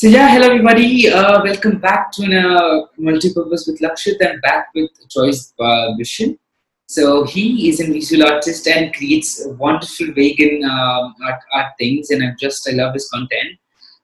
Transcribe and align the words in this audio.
So 0.00 0.08
yeah, 0.08 0.30
hello 0.30 0.46
everybody. 0.46 1.10
Uh, 1.10 1.42
welcome 1.44 1.76
back 1.76 2.10
to 2.12 2.22
a 2.24 2.88
multi-purpose 2.96 3.66
with 3.66 3.82
Lakshit 3.82 4.18
and 4.22 4.40
back 4.40 4.68
with 4.74 4.88
Choice 5.10 5.52
uh. 5.98 6.38
So 6.86 7.24
he 7.24 7.68
is 7.68 7.80
a 7.80 7.84
visual 7.84 8.26
artist 8.26 8.66
and 8.66 8.94
creates 8.94 9.42
wonderful 9.58 10.06
vegan 10.14 10.64
um, 10.64 11.14
art, 11.22 11.40
art 11.52 11.72
things, 11.78 12.08
and 12.08 12.24
I'm 12.24 12.34
just 12.40 12.66
I 12.66 12.72
love 12.72 12.94
his 12.94 13.10
content. 13.10 13.58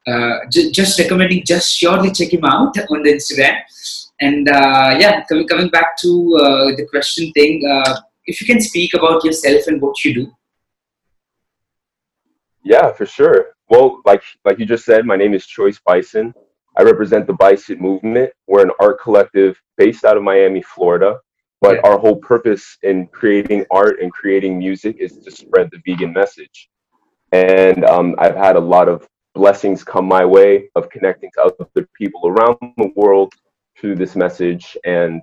Uh, 0.05 0.45
just 0.51 0.99
recommending, 0.99 1.43
just 1.43 1.75
surely 1.75 2.11
check 2.11 2.31
him 2.31 2.45
out 2.45 2.77
on 2.91 3.01
the 3.01 3.13
Instagram. 3.13 3.57
And 4.21 4.47
uh, 4.49 4.97
yeah, 4.99 5.23
coming 5.23 5.47
coming 5.47 5.69
back 5.69 5.97
to 6.03 6.37
uh, 6.39 6.75
the 6.75 6.85
question 6.91 7.31
thing, 7.31 7.67
uh, 7.67 8.01
if 8.27 8.39
you 8.39 8.45
can 8.45 8.61
speak 8.61 8.93
about 8.93 9.23
yourself 9.23 9.65
and 9.65 9.81
what 9.81 10.05
you 10.05 10.13
do. 10.13 10.31
Yeah, 12.63 12.91
for 12.91 13.07
sure. 13.07 13.56
Well, 13.69 14.01
like 14.05 14.23
like 14.45 14.59
you 14.59 14.65
just 14.65 14.85
said, 14.85 15.05
my 15.05 15.15
name 15.15 15.33
is 15.33 15.45
Choice 15.45 15.79
Bison. 15.85 16.33
I 16.77 16.83
represent 16.83 17.27
the 17.27 17.33
Bison 17.33 17.79
movement. 17.79 18.31
We're 18.47 18.63
an 18.63 18.71
art 18.79 19.01
collective 19.01 19.59
based 19.77 20.05
out 20.05 20.15
of 20.17 20.23
Miami, 20.23 20.61
Florida. 20.61 21.19
But 21.59 21.75
Yeah. 21.77 21.89
our 21.89 21.97
whole 21.97 22.17
purpose 22.17 22.77
in 22.83 23.07
creating 23.07 23.65
art 23.71 23.99
and 23.99 24.11
creating 24.13 24.59
music 24.59 24.97
is 24.99 25.17
to 25.17 25.31
spread 25.31 25.69
the 25.71 25.81
vegan 25.85 26.13
message. 26.13 26.69
And 27.31 27.83
um, 27.85 28.15
I've 28.19 28.35
had 28.35 28.55
a 28.55 28.59
lot 28.59 28.87
of 28.87 29.07
blessings 29.33 29.83
come 29.83 30.05
my 30.05 30.23
way 30.23 30.69
of 30.75 30.89
connecting 30.89 31.31
to 31.35 31.43
other 31.45 31.87
people 31.93 32.27
around 32.27 32.57
the 32.77 32.91
world 32.95 33.33
through 33.79 33.95
this 33.95 34.15
message. 34.15 34.77
And 34.85 35.21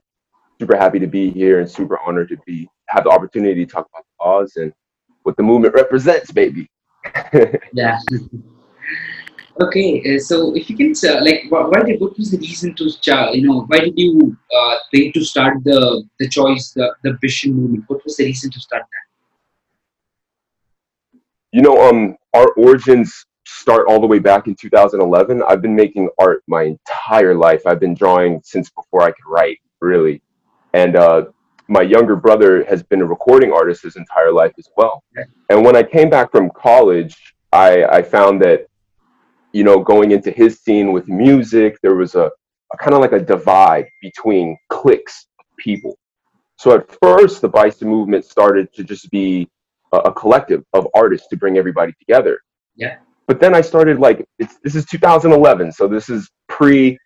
super 0.61 0.77
happy 0.77 0.99
to 0.99 1.07
be 1.07 1.31
here 1.31 1.61
and 1.61 1.71
super 1.71 1.99
honored 2.01 2.29
to 2.31 2.37
be 2.47 2.69
have 2.89 3.05
the 3.05 3.11
opportunity 3.11 3.65
to 3.65 3.73
talk 3.73 3.89
about 3.93 4.05
the 4.05 4.25
cause 4.25 4.57
and 4.57 4.73
what 5.23 5.37
the 5.37 5.43
movement 5.43 5.75
represents, 5.75 6.31
baby. 6.33 6.69
Yeah. 7.73 7.99
Okay, 9.61 10.03
uh, 10.03 10.19
so 10.19 10.55
if 10.57 10.69
you 10.69 10.77
can, 10.77 10.93
uh, 11.09 11.23
like, 11.25 11.45
why, 11.49 11.83
did, 11.85 12.01
what 12.01 12.19
was 12.19 12.33
the 12.33 12.39
reason 12.39 12.75
to, 12.75 12.91
start, 12.91 13.37
you 13.37 13.47
know, 13.47 13.63
why 13.69 13.79
did 13.79 13.95
you 13.97 14.37
uh, 14.53 14.77
think 14.91 15.15
to 15.15 15.25
start 15.25 15.63
the 15.63 16.03
the 16.19 16.29
choice, 16.29 16.73
the 16.73 16.93
the 17.05 17.17
Bison 17.23 17.55
movement? 17.55 17.85
What 17.87 18.05
was 18.05 18.17
the 18.17 18.25
reason 18.25 18.51
to 18.51 18.59
start 18.59 18.83
that? 18.83 19.05
You 21.53 21.63
know, 21.63 21.89
um, 21.89 22.17
our 22.33 22.51
origins 22.55 23.27
start 23.47 23.87
all 23.89 24.01
the 24.01 24.09
way 24.09 24.19
back 24.19 24.49
in 24.49 24.57
2011. 24.57 25.43
I've 25.49 25.63
been 25.63 25.77
making 25.77 26.09
art 26.19 26.43
my 26.49 26.65
entire 26.65 27.37
life. 27.37 27.63
I've 27.65 27.79
been 27.79 27.95
drawing 27.95 28.41
since 28.43 28.71
before 28.71 29.03
I 29.03 29.13
could 29.13 29.29
write, 29.29 29.59
really. 29.81 30.21
And 30.73 30.97
uh, 30.97 31.27
my 31.69 31.83
younger 31.83 32.17
brother 32.17 32.65
has 32.65 32.83
been 32.83 33.01
a 33.01 33.07
recording 33.07 33.53
artist 33.53 33.83
his 33.83 33.97
entire 33.97 34.33
life 34.33 34.53
as 34.59 34.69
well. 34.77 35.03
Okay. 35.17 35.29
And 35.51 35.65
when 35.65 35.77
I 35.77 35.83
came 35.83 36.11
back 36.11 36.31
from 36.31 36.51
college, 36.51 37.17
I, 37.53 37.85
I 37.85 38.03
found 38.03 38.43
that, 38.43 38.67
you 39.53 39.65
know, 39.65 39.81
going 39.81 40.11
into 40.11 40.31
his 40.31 40.61
scene 40.61 40.93
with 40.93 41.09
music, 41.09 41.79
there 41.83 41.95
was 41.95 42.15
a, 42.15 42.31
a 42.73 42.77
kind 42.79 42.95
of 42.95 43.01
like 43.01 43.13
a 43.13 43.21
divide 43.21 43.87
between 44.03 44.57
cliques 44.69 45.27
of 45.39 45.47
people. 45.59 45.97
So 46.57 46.73
at 46.75 46.91
first, 47.03 47.41
the 47.41 47.49
Bison 47.49 47.89
movement 47.89 48.25
started 48.25 48.73
to 48.75 48.85
just 48.85 49.11
be 49.11 49.49
a, 49.93 49.99
a 49.99 50.13
collective 50.13 50.65
of 50.73 50.87
artists 50.95 51.29
to 51.29 51.37
bring 51.37 51.57
everybody 51.57 51.93
together. 51.99 52.41
Yeah. 52.77 52.97
But 53.27 53.41
then 53.41 53.55
I 53.55 53.63
started 53.63 53.99
like 53.99 54.27
it's 54.39 54.59
this 54.63 54.75
is 54.75 54.85
2011, 54.85 55.73
so 55.73 55.89
this 55.89 56.11
is 56.11 56.31
pre 56.49 56.99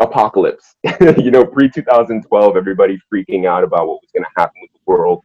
apocalypse. 0.00 0.76
you 1.00 1.30
know, 1.30 1.44
pre 1.44 1.68
2012, 1.68 2.56
everybody 2.56 2.98
freaking 3.12 3.46
out 3.46 3.64
about 3.64 3.86
what 3.86 4.00
was 4.02 4.10
going 4.14 4.24
to 4.24 4.30
happen 4.40 4.60
with 4.62 4.72
the 4.72 4.80
world. 4.86 5.22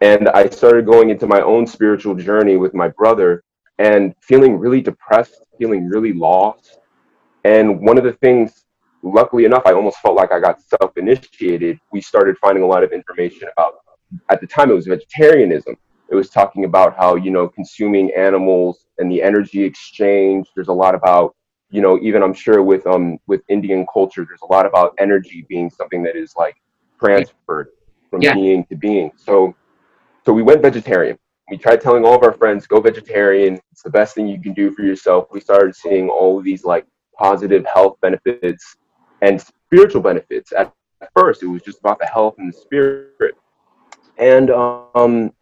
And 0.00 0.28
I 0.30 0.48
started 0.48 0.84
going 0.86 1.10
into 1.10 1.26
my 1.26 1.40
own 1.40 1.66
spiritual 1.66 2.14
journey 2.14 2.56
with 2.56 2.74
my 2.74 2.88
brother 2.88 3.44
and 3.78 4.14
feeling 4.20 4.58
really 4.58 4.80
depressed, 4.80 5.46
feeling 5.58 5.86
really 5.88 6.12
lost. 6.12 6.78
And 7.44 7.80
one 7.80 7.98
of 7.98 8.04
the 8.04 8.12
things, 8.14 8.64
luckily 9.02 9.44
enough, 9.44 9.62
I 9.64 9.72
almost 9.72 9.98
felt 9.98 10.16
like 10.16 10.32
I 10.32 10.40
got 10.40 10.60
self 10.60 10.96
initiated. 10.96 11.78
We 11.92 12.00
started 12.00 12.36
finding 12.38 12.62
a 12.62 12.66
lot 12.66 12.82
of 12.82 12.92
information 12.92 13.48
about, 13.56 13.74
at 14.28 14.40
the 14.40 14.46
time, 14.46 14.70
it 14.70 14.74
was 14.74 14.86
vegetarianism. 14.86 15.76
It 16.10 16.14
was 16.14 16.30
talking 16.30 16.64
about 16.64 16.96
how, 16.96 17.14
you 17.14 17.30
know, 17.30 17.48
consuming 17.48 18.12
animals 18.16 18.86
and 18.98 19.10
the 19.10 19.22
energy 19.22 19.62
exchange. 19.62 20.48
There's 20.54 20.68
a 20.68 20.72
lot 20.72 20.94
about, 20.94 21.34
you 21.72 21.82
know, 21.82 21.98
even 22.00 22.22
I'm 22.22 22.34
sure 22.34 22.62
with 22.62 22.86
um 22.86 23.18
with 23.26 23.42
Indian 23.48 23.86
culture, 23.92 24.24
there's 24.28 24.42
a 24.42 24.52
lot 24.52 24.66
about 24.66 24.94
energy 24.98 25.46
being 25.48 25.70
something 25.70 26.02
that 26.04 26.16
is 26.16 26.34
like 26.36 26.56
transferred 27.00 27.68
from 28.10 28.22
Yeah. 28.22 28.34
being 28.34 28.64
to 28.66 28.76
being. 28.76 29.10
So 29.16 29.54
so 30.24 30.32
we 30.32 30.42
went 30.42 30.62
vegetarian. 30.62 31.18
We 31.50 31.56
tried 31.58 31.80
telling 31.80 32.04
all 32.04 32.14
of 32.14 32.22
our 32.22 32.32
friends, 32.32 32.66
go 32.66 32.80
vegetarian. 32.80 33.60
It's 33.72 33.82
the 33.82 33.90
best 33.90 34.14
thing 34.14 34.28
you 34.28 34.40
can 34.40 34.54
do 34.54 34.70
for 34.72 34.82
yourself. 34.82 35.28
We 35.32 35.40
started 35.40 35.74
seeing 35.74 36.08
all 36.08 36.38
of 36.38 36.44
these 36.44 36.64
like 36.64 36.86
positive 37.18 37.64
health 37.66 37.96
benefits 38.00 38.76
and 39.22 39.40
spiritual 39.40 40.02
benefits. 40.02 40.52
At 40.52 40.72
first, 41.16 41.42
it 41.42 41.46
was 41.48 41.62
just 41.62 41.80
about 41.80 41.98
the 41.98 42.06
health 42.06 42.34
and 42.38 42.48
the 42.52 42.56
spirit. 42.56 43.34
And 44.18 44.50
um, 44.50 45.32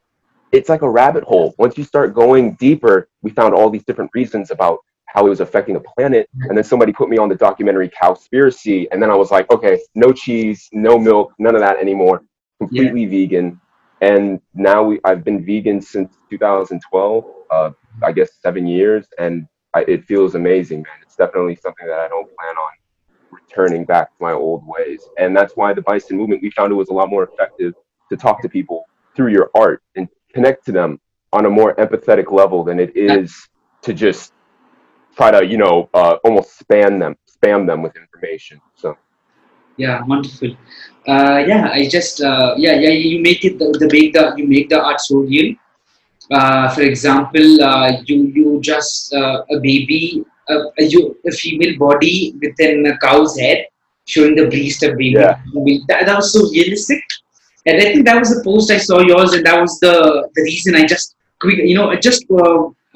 it's 0.53 0.69
like 0.69 0.83
a 0.83 0.91
rabbit 0.91 1.25
hole. 1.25 1.55
Once 1.59 1.77
you 1.79 1.85
start 1.85 2.15
going 2.15 2.53
deeper, 2.55 3.09
we 3.23 3.31
found 3.31 3.55
all 3.55 3.71
these 3.71 3.85
different 3.85 4.11
reasons 4.15 4.51
about 4.51 4.79
how 5.12 5.26
it 5.26 5.28
was 5.28 5.41
affecting 5.41 5.75
the 5.75 5.81
planet. 5.81 6.28
And 6.48 6.56
then 6.56 6.65
somebody 6.65 6.93
put 6.93 7.09
me 7.09 7.19
on 7.19 7.28
the 7.28 7.34
documentary 7.34 7.88
Cowspiracy. 7.88 8.87
And 8.93 9.03
then 9.03 9.10
I 9.10 9.16
was 9.16 9.31
like, 9.31 9.50
okay, 9.50 9.81
no 9.94 10.12
cheese, 10.12 10.69
no 10.72 10.98
milk, 10.98 11.32
none 11.38 11.54
of 11.54 11.60
that 11.60 11.78
anymore. 11.78 12.22
Completely 12.59 13.06
vegan. 13.06 13.60
And 14.00 14.41
now 14.54 14.82
we, 14.82 15.00
I've 15.04 15.25
been 15.25 15.44
vegan 15.44 15.81
since 15.81 16.16
2012, 16.31 17.25
uh, 17.50 17.71
I 18.03 18.12
guess 18.12 18.31
seven 18.41 18.66
years. 18.66 19.06
And 19.19 19.47
I, 19.75 19.81
it 19.88 20.04
feels 20.04 20.34
amazing, 20.37 20.82
man. 20.82 20.94
It's 21.03 21.16
definitely 21.16 21.56
something 21.56 21.87
that 21.87 21.98
I 21.98 22.09
don't 22.09 22.27
plan 22.37 22.56
on 22.56 22.71
returning 23.31 23.84
back 23.84 24.16
to 24.16 24.22
my 24.22 24.32
old 24.32 24.62
ways. 24.66 25.03
And 25.19 25.37
that's 25.37 25.54
why 25.56 25.75
the 25.75 25.82
Bison 25.82 26.16
movement, 26.16 26.42
we 26.42 26.50
found 26.50 26.72
it 26.72 26.77
was 26.77 26.88
a 26.88 26.94
lot 26.94 27.10
more 27.10 27.25
effective 27.25 27.75
to 28.10 28.16
talk 28.16 28.42
to 28.42 28.48
people 28.48 28.84
through 29.16 29.32
your 29.32 29.50
art 29.56 29.82
and 29.97 30.09
connect 30.32 30.65
to 30.66 30.72
them 30.72 31.00
on 31.32 31.47
a 31.47 31.50
more 31.50 31.75
empathetic 31.77 32.31
level 32.32 32.65
than 32.65 32.78
it 32.78 32.97
is 32.97 33.48
to 33.82 33.92
just 33.92 34.32
try 35.16 35.31
to, 35.31 35.44
you 35.44 35.59
know, 35.59 35.88
uh, 35.94 36.16
almost 36.25 36.62
spam 36.62 36.98
them, 36.98 37.16
spam 37.28 37.66
them 37.66 37.82
with 37.82 37.97
information. 37.97 38.60
So 38.75 38.97
Yeah, 39.76 40.03
wonderful. 40.04 40.53
Uh, 41.09 41.38
yeah, 41.47 41.71
I 41.72 41.88
just 41.88 42.21
uh, 42.21 42.54
yeah 42.56 42.75
yeah 42.75 42.91
you 42.91 43.22
make 43.22 43.44
it 43.44 43.59
the, 43.59 43.72
the 43.81 43.88
make 43.93 44.12
the 44.12 44.34
you 44.37 44.47
make 44.47 44.69
the 44.69 44.81
art 44.81 45.00
so 45.00 45.19
real. 45.21 45.54
Uh, 46.31 46.69
for 46.75 46.82
example, 46.82 47.62
uh, 47.62 48.00
you 48.04 48.26
you 48.37 48.60
just 48.60 49.15
uh, 49.15 49.43
a 49.50 49.59
baby 49.60 50.22
a, 50.48 50.54
a, 50.78 50.84
you, 50.84 51.16
a 51.27 51.31
female 51.31 51.78
body 51.78 52.34
within 52.42 52.87
a 52.87 52.98
cow's 52.98 53.38
head 53.38 53.66
showing 54.04 54.34
the 54.34 54.47
breast 54.47 54.82
of 54.82 54.97
baby. 54.98 55.12
Yeah. 55.12 55.38
That, 55.88 56.06
that 56.06 56.16
was 56.16 56.32
so 56.32 56.48
realistic, 56.50 57.03
and 57.66 57.81
I 57.81 57.92
think 57.92 58.04
that 58.04 58.19
was 58.19 58.37
the 58.37 58.42
post 58.44 58.71
I 58.71 58.78
saw 58.78 59.00
yours, 59.00 59.32
and 59.32 59.47
that 59.47 59.60
was 59.60 59.78
the 59.81 60.28
the 60.34 60.42
reason 60.42 60.75
I 60.75 60.84
just 60.87 61.16
quick 61.41 61.59
you 61.59 61.75
know 61.75 61.91
I 61.91 61.97
just 61.97 62.27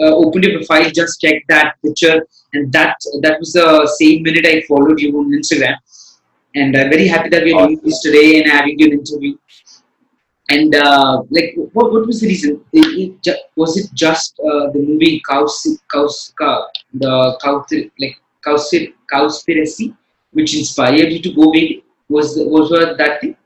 uh, 0.00 0.15
opened 0.15 0.44
your 0.44 0.59
profile, 0.59 0.91
just 0.91 1.21
checked 1.21 1.47
that 1.49 1.77
picture, 1.84 2.27
and 2.53 2.72
that 2.72 2.97
that 3.22 3.38
was 3.38 3.53
the 3.53 3.87
same 3.99 4.22
minute 4.22 4.47
I 4.47 4.62
followed 4.69 5.00
you 5.00 5.16
on 5.19 5.31
Instagram 5.32 5.77
and 6.55 6.77
I'm 6.77 6.91
very 6.91 7.09
happy 7.09 7.28
that 7.31 7.43
we're 7.43 7.66
doing 7.66 7.81
this 7.82 8.00
today 8.00 8.41
and 8.41 8.50
having 8.50 8.81
an 8.82 8.93
interview. 8.93 9.37
And 10.50 10.75
uh, 10.75 11.22
like, 11.31 11.55
what, 11.72 11.93
what 11.93 12.06
was 12.06 12.21
the 12.21 12.28
reason? 12.28 12.65
Was 13.56 13.77
it 13.77 13.91
just 13.94 14.38
uh, 14.41 14.71
the 14.71 14.84
movie 14.87 15.21
Cows, 15.28 15.66
Cows, 15.91 16.32
Cow, 16.38 16.69
the 16.93 17.38
Cow, 17.43 17.65
like 17.99 18.21
Cowspir- 18.47 18.93
Cowspiracy, 19.12 19.97
which 20.32 20.56
inspired 20.56 21.12
you 21.12 21.21
to 21.22 21.32
go 21.32 21.50
vegan? 21.50 21.82
Was 22.09 22.34
was 22.37 22.69
that 22.71 23.21
thing? 23.21 23.37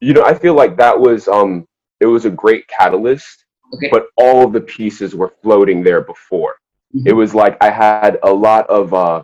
you 0.00 0.12
know, 0.12 0.24
I 0.24 0.34
feel 0.34 0.54
like 0.54 0.76
that 0.78 0.98
was 0.98 1.28
um, 1.28 1.66
it 2.00 2.06
was 2.06 2.24
a 2.24 2.30
great 2.30 2.66
catalyst, 2.66 3.41
Okay. 3.74 3.88
but 3.90 4.08
all 4.16 4.44
of 4.44 4.52
the 4.52 4.60
pieces 4.60 5.14
were 5.14 5.32
floating 5.42 5.82
there 5.82 6.02
before. 6.02 6.56
Mhm. 6.94 7.06
It 7.06 7.12
was 7.14 7.34
like 7.34 7.56
I 7.62 7.70
had 7.70 8.18
a 8.22 8.32
lot 8.32 8.66
of 8.68 8.92
uh, 8.92 9.22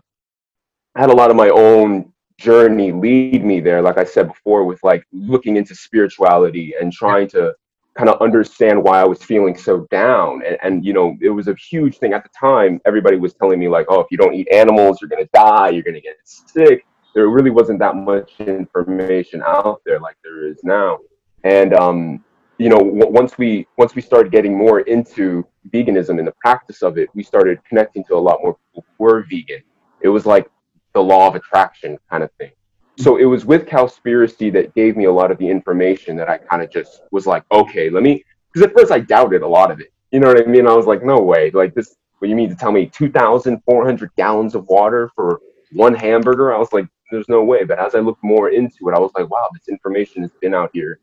I 0.94 1.00
had 1.00 1.11
a 1.11 1.14
lot 1.14 1.31
of 1.31 1.37
my 1.37 1.50
own 1.50 2.12
journey 2.38 2.93
lead 2.93 3.44
me 3.44 3.61
there. 3.61 3.82
Like 3.82 3.99
I 3.99 4.05
said 4.05 4.28
before, 4.28 4.64
with 4.64 4.82
like 4.82 5.05
looking 5.12 5.56
into 5.56 5.75
spirituality 5.75 6.75
and 6.81 6.93
trying 6.93 7.28
to 7.28 7.55
kind 7.96 8.08
of 8.08 8.20
understand 8.22 8.82
why 8.82 9.00
I 9.00 9.05
was 9.05 9.22
feeling 9.22 9.56
so 9.56 9.87
down. 9.90 10.43
And, 10.46 10.56
and 10.62 10.84
you 10.84 10.93
know, 10.93 11.17
it 11.20 11.31
was 11.31 11.49
a 11.49 11.55
huge 11.55 11.99
thing 11.99 12.12
at 12.12 12.22
the 12.22 12.31
time. 12.38 12.81
Everybody 12.87 13.17
was 13.17 13.34
telling 13.34 13.58
me 13.58 13.69
like, 13.69 13.87
oh, 13.88 14.00
if 14.00 14.06
you 14.11 14.17
don't 14.17 14.34
eat 14.34 14.49
animals, 14.52 14.99
you're 15.00 15.11
gonna 15.11 15.28
die. 15.34 15.70
You're 15.70 15.82
gonna 15.82 16.00
get 16.00 16.17
sick. 16.25 16.87
There 17.14 17.28
really 17.28 17.50
wasn't 17.50 17.81
that 17.81 17.96
much 17.96 18.32
information 18.38 19.43
out 19.43 19.81
there 19.84 19.99
like 19.99 20.17
there 20.22 20.46
is 20.46 20.62
now. 20.62 20.99
And 21.43 21.75
um, 21.75 22.25
you 22.58 22.69
know, 22.69 22.78
w- 22.78 23.08
once 23.08 23.38
we 23.38 23.66
once 23.76 23.94
we 23.94 24.02
started 24.02 24.32
getting 24.32 24.56
more 24.56 24.81
into 24.81 25.46
veganism 25.72 26.19
and 26.19 26.26
the 26.26 26.34
practice 26.40 26.82
of 26.82 26.99
it, 26.99 27.08
we 27.14 27.22
started 27.22 27.58
connecting 27.69 28.05
to 28.05 28.14
a 28.14 28.19
lot 28.19 28.40
more 28.43 28.56
people 28.56 28.84
who 28.99 29.05
were 29.05 29.22
vegan. 29.31 29.62
It 30.00 30.08
was 30.08 30.26
like 30.26 30.50
the 30.93 31.02
law 31.02 31.28
of 31.28 31.34
attraction 31.37 31.99
kind 32.10 32.22
of 32.22 32.31
thing. 32.32 32.50
So 32.99 33.16
it 33.16 33.26
was 33.26 33.44
with 33.44 33.66
Cowspiracy 33.66 34.52
that 34.55 34.75
gave 34.75 34.96
me 34.96 35.05
a 35.05 35.12
lot 35.12 35.31
of 35.31 35.38
the 35.38 35.49
information 35.49 36.16
that 36.16 36.28
I 36.28 36.38
kind 36.38 36.62
of 36.62 36.70
just 36.70 37.02
was 37.12 37.26
like, 37.26 37.44
okay, 37.52 37.90
let 37.90 38.02
me. 38.02 38.25
Because 38.52 38.66
at 38.66 38.75
first 38.75 38.90
I 38.90 38.99
doubted 38.99 39.43
a 39.43 39.46
lot 39.46 39.70
of 39.70 39.81
it. 39.81 39.93
You 40.10 40.19
know 40.19 40.26
what 40.26 40.43
I 40.43 40.46
mean? 40.46 40.66
I 40.66 40.72
was 40.72 40.87
like, 40.87 41.05
no 41.05 41.20
way. 41.20 41.52
Like 41.52 41.75
this, 41.75 41.94
what 42.19 42.28
you 42.28 42.34
mean 42.34 42.49
to 42.49 42.56
tell 42.56 42.72
me 42.72 42.87
2,400 42.87 44.10
gallons 44.16 44.56
of 44.56 44.66
water 44.66 45.10
for 45.14 45.38
one 45.72 45.94
hamburger? 45.94 46.52
I 46.52 46.58
was 46.58 46.72
like, 46.72 46.87
there's 47.12 47.28
no 47.28 47.44
way. 47.44 47.62
But 47.62 47.78
as 47.78 47.94
I 47.94 48.00
looked 48.00 48.25
more 48.25 48.49
into 48.49 48.88
it, 48.88 48.94
I 48.94 48.99
was 48.99 49.12
like, 49.16 49.31
wow, 49.31 49.49
this 49.52 49.69
information 49.69 50.22
has 50.22 50.32
been 50.40 50.55
out 50.55 50.70
here 50.72 50.99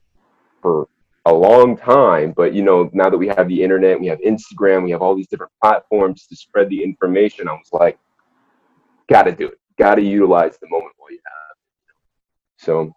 for 0.61 0.89
a 1.25 1.33
long 1.33 1.75
time. 1.75 2.31
But 2.31 2.53
you 2.53 2.61
know, 2.61 2.89
now 2.93 3.09
that 3.09 3.17
we 3.17 3.27
have 3.27 3.47
the 3.47 3.61
internet, 3.61 3.99
we 3.99 4.07
have 4.07 4.19
Instagram, 4.19 4.83
we 4.83 4.91
have 4.91 5.01
all 5.01 5.15
these 5.15 5.27
different 5.27 5.51
platforms 5.61 6.27
to 6.27 6.35
spread 6.35 6.69
the 6.69 6.83
information. 6.83 7.47
I 7.47 7.53
was 7.53 7.69
like, 7.71 7.97
gotta 9.09 9.31
do 9.31 9.47
it. 9.47 9.59
Gotta 9.77 10.01
utilize 10.01 10.57
the 10.57 10.67
moment 10.69 10.93
while 10.97 11.11
you 11.11 11.19
have. 11.25 11.55
So, 12.57 12.93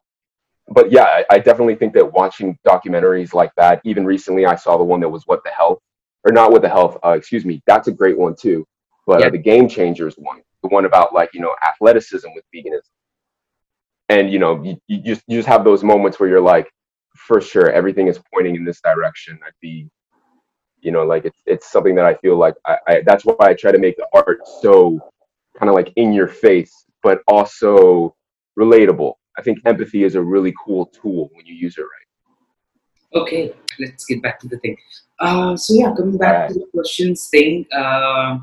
but 0.69 0.93
yeah, 0.93 1.05
I, 1.05 1.25
I 1.31 1.39
definitely 1.39 1.75
think 1.75 1.95
that 1.95 2.13
watching 2.13 2.59
documentaries 2.67 3.35
like 3.35 3.53
that, 3.57 3.81
even 3.85 4.05
recently, 4.05 4.47
I 4.47 4.55
saw 4.55 4.77
the 4.77 4.85
one 4.85 5.01
that 5.01 5.09
was 5.09 5.25
"What 5.27 5.43
the 5.45 5.51
Health," 5.51 5.81
or 6.25 6.33
not 6.33 6.53
"What 6.53 6.63
the 6.63 6.69
Health." 6.69 6.99
Uh, 7.05 7.11
excuse 7.11 7.45
me. 7.45 7.63
That's 7.67 7.89
a 7.89 7.93
great 7.93 8.19
one 8.19 8.37
too. 8.39 8.67
But 9.07 9.23
uh, 9.23 9.31
the 9.31 9.39
Game 9.39 9.69
Changers 9.69 10.15
one, 10.17 10.43
the 10.63 10.69
one 10.69 10.85
about 10.85 11.15
like 11.15 11.31
you 11.33 11.41
know 11.41 11.55
athleticism 11.67 12.29
with 12.35 12.45
veganism, 12.55 12.91
and 14.11 14.31
you 14.31 14.39
know 14.39 14.63
you, 14.63 14.77
you 14.87 14.99
just 14.99 15.23
you 15.27 15.39
just 15.39 15.49
have 15.49 15.65
those 15.65 15.83
moments 15.83 16.21
where 16.21 16.29
you're 16.29 16.43
like, 16.43 16.71
for 17.19 17.41
sure, 17.41 17.71
everything 17.71 18.09
is 18.09 18.21
pointing 18.33 18.57
in 18.57 18.65
this 18.65 18.81
direction. 18.81 19.39
I'd 19.47 19.53
be, 19.61 19.89
you 20.81 20.93
know, 20.93 21.05
like 21.05 21.25
it's 21.25 21.41
it's 21.47 21.71
something 21.71 21.95
that 21.97 22.05
I 22.05 22.15
feel 22.15 22.37
like 22.37 22.55
I, 22.67 22.79
I 22.87 23.03
that's 23.05 23.25
why 23.25 23.35
I 23.41 23.55
try 23.55 23.73
to 23.73 23.79
make 23.79 23.97
the 23.97 24.09
art 24.15 24.41
so 24.61 24.99
kind 25.59 25.69
of 25.69 25.75
like 25.75 25.93
in 25.97 26.13
your 26.13 26.29
face, 26.29 26.85
but 27.03 27.21
also 27.27 28.15
relatable. 28.59 29.15
I 29.39 29.43
think 29.43 29.59
empathy 29.67 30.05
is 30.05 30.15
a 30.15 30.23
really 30.23 30.55
cool 30.65 30.87
tool 30.87 31.31
when 31.35 31.47
you 31.47 31.55
use 31.55 31.79
it 31.79 31.83
right. 31.83 33.21
Okay, 33.23 33.55
let's 33.79 34.05
get 34.05 34.23
back 34.23 34.39
to 34.41 34.49
the 34.49 34.59
thing. 34.59 34.77
Uh, 35.21 35.57
so 35.57 35.75
yeah, 35.75 35.93
coming 35.97 36.19
back 36.19 36.49
to 36.49 36.55
the 36.55 36.67
questions 36.73 37.29
thing. 37.29 37.67
Uh, 37.73 38.39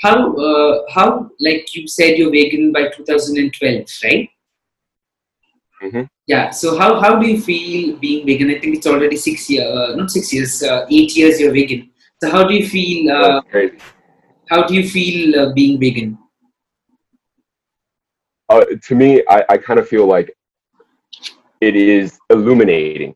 how 0.00 0.34
uh, 0.36 0.82
how 0.90 1.30
like 1.40 1.74
you 1.74 1.86
said 1.86 2.16
you're 2.16 2.30
vegan 2.30 2.72
by 2.72 2.88
2012, 2.88 3.86
right? 4.04 4.30
Mhm. 5.82 6.08
Yeah. 6.30 6.50
So 6.50 6.78
how 6.78 6.90
how 7.04 7.12
do 7.20 7.26
you 7.26 7.38
feel 7.40 7.96
being 8.04 8.24
vegan? 8.26 8.50
I 8.54 8.58
think 8.60 8.76
it's 8.76 8.86
already 8.86 9.16
six 9.16 9.50
years, 9.50 9.66
uh, 9.66 9.96
not 9.96 10.10
six 10.16 10.32
years, 10.32 10.62
uh, 10.62 10.86
eight 10.98 11.16
years 11.16 11.40
you're 11.40 11.52
vegan. 11.52 11.90
So 12.22 12.30
how 12.30 12.42
do 12.48 12.54
you 12.54 12.66
feel? 12.74 13.10
Uh, 13.10 13.42
how 14.52 14.60
do 14.66 14.74
you 14.74 14.88
feel 14.88 15.40
uh, 15.40 15.52
being 15.52 15.80
vegan? 15.80 16.18
uh, 18.50 18.64
to 18.82 18.94
me, 18.94 19.22
I, 19.28 19.44
I 19.48 19.56
kind 19.56 19.78
of 19.78 19.88
feel 19.88 20.06
like 20.06 20.34
it 21.60 21.76
is 21.76 22.18
illuminating. 22.30 23.14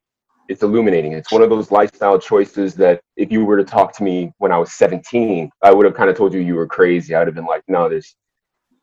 It's 0.49 0.63
illuminating. 0.63 1.13
It's 1.13 1.33
one 1.33 1.43
of 1.43 1.51
those 1.51 1.71
lifestyle 1.71 2.19
choices 2.19 2.75
that 2.77 3.01
if 3.17 3.33
you 3.33 3.45
were 3.45 3.57
to 3.57 3.65
talk 3.65 3.93
to 3.95 4.05
me 4.05 4.33
when 4.39 4.53
I 4.53 4.59
was 4.59 4.73
17, 4.73 5.51
I 5.63 5.73
would 5.73 5.87
have 5.87 5.95
kind 5.95 6.09
of 6.09 6.17
told 6.17 6.33
you 6.33 6.41
you 6.41 6.55
were 6.55 6.67
crazy. 6.67 7.15
I'd 7.15 7.27
have 7.27 7.35
been 7.35 7.47
like, 7.47 7.63
no, 7.67 7.89
there's 7.89 8.15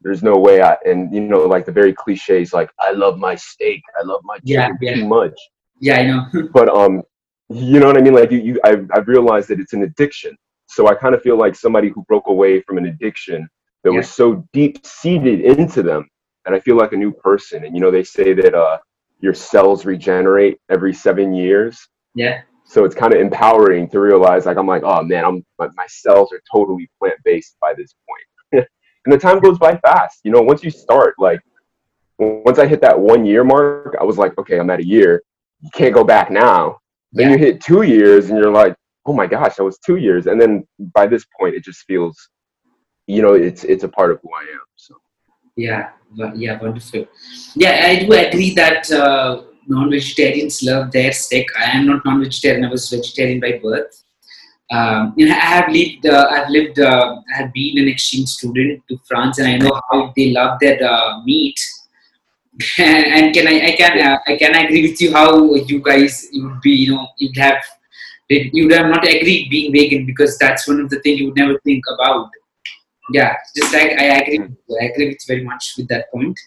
there's 0.02 0.24
no 0.24 0.38
way. 0.38 0.62
I, 0.62 0.78
and 0.86 1.14
you 1.14 1.22
know, 1.22 1.42
like 1.46 1.66
the 1.66 1.72
very 1.72 1.94
cliches, 1.94 2.54
like 2.54 2.70
I 2.80 2.92
love 2.92 3.18
my 3.18 3.36
steak, 3.36 3.82
I 4.00 4.04
love 4.04 4.22
my 4.24 4.38
Yeah, 4.44 4.68
chicken 4.68 4.78
yeah. 4.82 4.96
too 4.96 5.08
much. 5.08 5.38
Yeah, 5.80 5.98
I 6.00 6.06
know. 6.06 6.26
But 6.54 6.70
um, 6.70 7.04
you 7.50 7.80
know 7.80 7.88
what 7.88 7.98
I 7.98 8.02
mean? 8.02 8.14
Like 8.14 8.32
you, 8.32 8.40
you 8.40 8.60
I've, 8.64 8.88
I've 8.94 9.08
realized 9.08 9.50
that 9.50 9.60
it's 9.60 9.74
an 9.74 9.84
addiction. 9.84 10.36
So 10.68 10.88
I 10.88 10.96
kind 10.96 11.14
of 11.14 11.22
feel 11.22 11.38
like 11.38 11.56
somebody 11.56 11.90
who 11.90 12.04
broke 12.08 12.28
away 12.28 12.62
from 12.62 12.78
an 12.78 12.86
addiction 12.86 13.48
that 13.84 13.92
was 13.92 14.10
so 14.10 14.48
deep 14.54 14.86
seated 14.86 15.42
into 15.42 15.84
them 15.84 16.08
that 16.46 16.54
I 16.54 16.60
feel 16.60 16.78
like 16.78 16.94
a 16.94 16.98
new 16.98 17.12
person. 17.12 17.66
And 17.66 17.76
you 17.76 17.82
know, 17.82 17.92
they 17.92 18.04
say 18.04 18.34
that 18.34 18.54
uh, 18.56 18.78
your 19.20 19.34
cells 19.34 19.86
regenerate 19.86 20.60
every 20.70 20.94
seven 20.94 21.34
years. 21.34 21.78
yeah, 22.16 22.42
So 22.66 22.86
it's 22.86 22.96
kind 22.96 23.14
of 23.14 23.20
empowering 23.20 23.90
to 23.90 24.00
realize, 24.00 24.46
like, 24.46 24.58
I'm 24.58 24.68
like, 24.68 24.84
oh 24.84 25.04
man, 25.04 25.26
I'm 25.26 25.46
my, 25.60 25.68
my 25.76 25.86
cells 25.88 26.32
are 26.32 26.42
totally 26.54 26.90
plant 27.00 27.20
based 27.26 27.58
by 27.60 27.74
this 27.74 27.94
point. 28.08 28.24
And 29.06 29.14
the 29.14 29.18
time 29.18 29.40
goes 29.40 29.58
by 29.58 29.78
fast. 29.78 30.20
You 30.24 30.32
know, 30.32 30.42
once 30.42 30.64
you 30.64 30.70
start, 30.72 31.16
like, 31.18 31.42
once 32.20 32.60
I 32.60 32.68
hit 32.68 32.82
that 32.82 33.00
one 33.00 33.26
year 33.26 33.44
mark, 33.44 33.96
I 34.00 34.04
was 34.04 34.18
like, 34.18 34.38
okay, 34.38 34.60
I'm 34.60 34.70
at 34.70 34.80
a 34.80 34.86
year. 34.86 35.24
You 35.62 35.70
can't 35.74 35.94
go 35.94 36.04
back 36.04 36.30
now. 36.32 36.78
Then 37.12 37.28
Yeah. 37.30 37.34
you 37.34 37.38
hit 37.40 37.62
two 37.62 37.82
years, 37.82 38.30
and 38.30 38.38
you're 38.38 38.52
like, 38.52 38.76
oh 39.06 39.14
my 39.14 39.26
gosh, 39.28 39.56
that 39.56 39.64
was 39.64 39.80
two 39.80 39.96
years. 39.98 40.28
And 40.28 40.40
then 40.40 40.68
by 40.94 41.08
this 41.08 41.26
point, 41.40 41.56
it 41.56 41.64
just 41.64 41.84
feels, 41.86 42.30
you 43.08 43.22
know, 43.22 43.34
it's 43.34 43.64
it's 43.64 43.84
a 43.84 43.90
part 43.90 44.12
of 44.12 44.20
who 44.22 44.30
I 44.34 44.42
am. 44.42 44.66
So. 44.76 44.96
yeah, 45.58 45.90
yeah, 46.36 46.60
wonderful. 46.62 47.08
Yeah, 47.56 47.86
I 47.90 48.04
do 48.04 48.12
agree 48.14 48.54
that 48.56 48.90
uh, 48.92 49.44
non-vegetarians 49.68 50.64
love 50.64 50.92
their 50.92 51.12
steak. 51.12 51.48
I 51.58 51.66
am 51.78 51.88
not 51.88 52.06
non-vegetarian. 52.06 52.66
I 52.66 52.70
was 52.70 52.90
vegetarian 52.90 53.40
by 53.40 53.60
birth. 53.64 54.01
Um, 54.72 55.14
you 55.18 55.28
know, 55.28 55.36
I 55.36 55.46
have 55.60 55.70
lived. 55.70 56.06
Uh, 56.06 56.28
I've 56.32 56.50
lived. 56.50 56.80
Uh, 56.80 57.18
I 57.34 57.38
have 57.42 57.54
been 57.54 57.78
an 57.80 57.88
exchange 57.90 58.30
student 58.30 58.82
to 58.88 58.98
France, 59.08 59.38
and 59.40 59.48
I 59.48 59.58
know 59.58 59.82
how 59.92 60.14
they 60.16 60.32
love 60.32 60.60
their 60.62 60.82
uh, 60.82 61.22
meat. 61.24 61.60
and, 62.78 63.34
can 63.34 63.48
I? 63.48 63.68
I 63.68 63.76
can. 63.78 64.00
Uh, 64.00 64.18
I 64.28 64.38
can 64.38 64.56
agree 64.56 64.90
with 64.90 65.02
you 65.02 65.12
how 65.12 65.54
you 65.56 65.82
guys 65.82 66.28
would 66.34 66.62
be. 66.62 66.72
You 66.72 66.96
know, 66.96 67.08
you'd 67.18 67.38
have. 67.38 67.62
You 68.30 68.68
would 68.68 68.74
have 68.74 68.88
not 68.88 69.06
agreed 69.06 69.50
being 69.50 69.74
vegan 69.74 70.06
because 70.06 70.38
that's 70.38 70.66
one 70.66 70.80
of 70.80 70.90
the 70.90 71.02
things 71.02 71.20
you 71.20 71.28
would 71.28 71.36
never 71.38 71.60
think 71.66 71.84
about. 71.94 72.30
Yeah, 73.12 73.36
just 73.54 73.74
like 73.74 73.92
I 73.92 74.24
agree. 74.24 74.40
I 74.82 74.86
agree 74.86 75.10
with 75.10 75.28
very 75.28 75.44
much 75.44 75.74
with 75.78 75.90
that 75.90 76.10
point. 76.14 76.40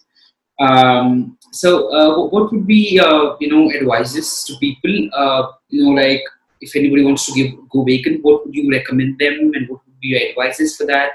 Um, 0.59 1.37
so, 1.53 1.93
uh, 1.93 2.27
what- 2.29 2.53
would 2.53 2.67
be 2.67 2.97
you 3.41 3.49
know 3.50 3.70
advices 3.73 4.44
to 4.44 4.56
people? 4.61 5.11
Uh, 5.12 5.53
you 5.69 5.85
know, 5.85 6.00
like 6.00 6.25
if 6.64 6.76
anybody 6.76 7.05
wants 7.05 7.26
to 7.26 7.32
give 7.32 7.52
go 7.70 7.84
vegan, 7.84 8.19
what 8.22 8.44
would 8.44 8.55
you 8.55 8.70
recommend 8.70 9.19
them, 9.19 9.52
and 9.55 9.69
what 9.69 9.81
would 9.87 10.00
be 10.00 10.08
your 10.08 10.22
advices 10.28 10.76
for 10.76 10.87
that? 10.87 11.11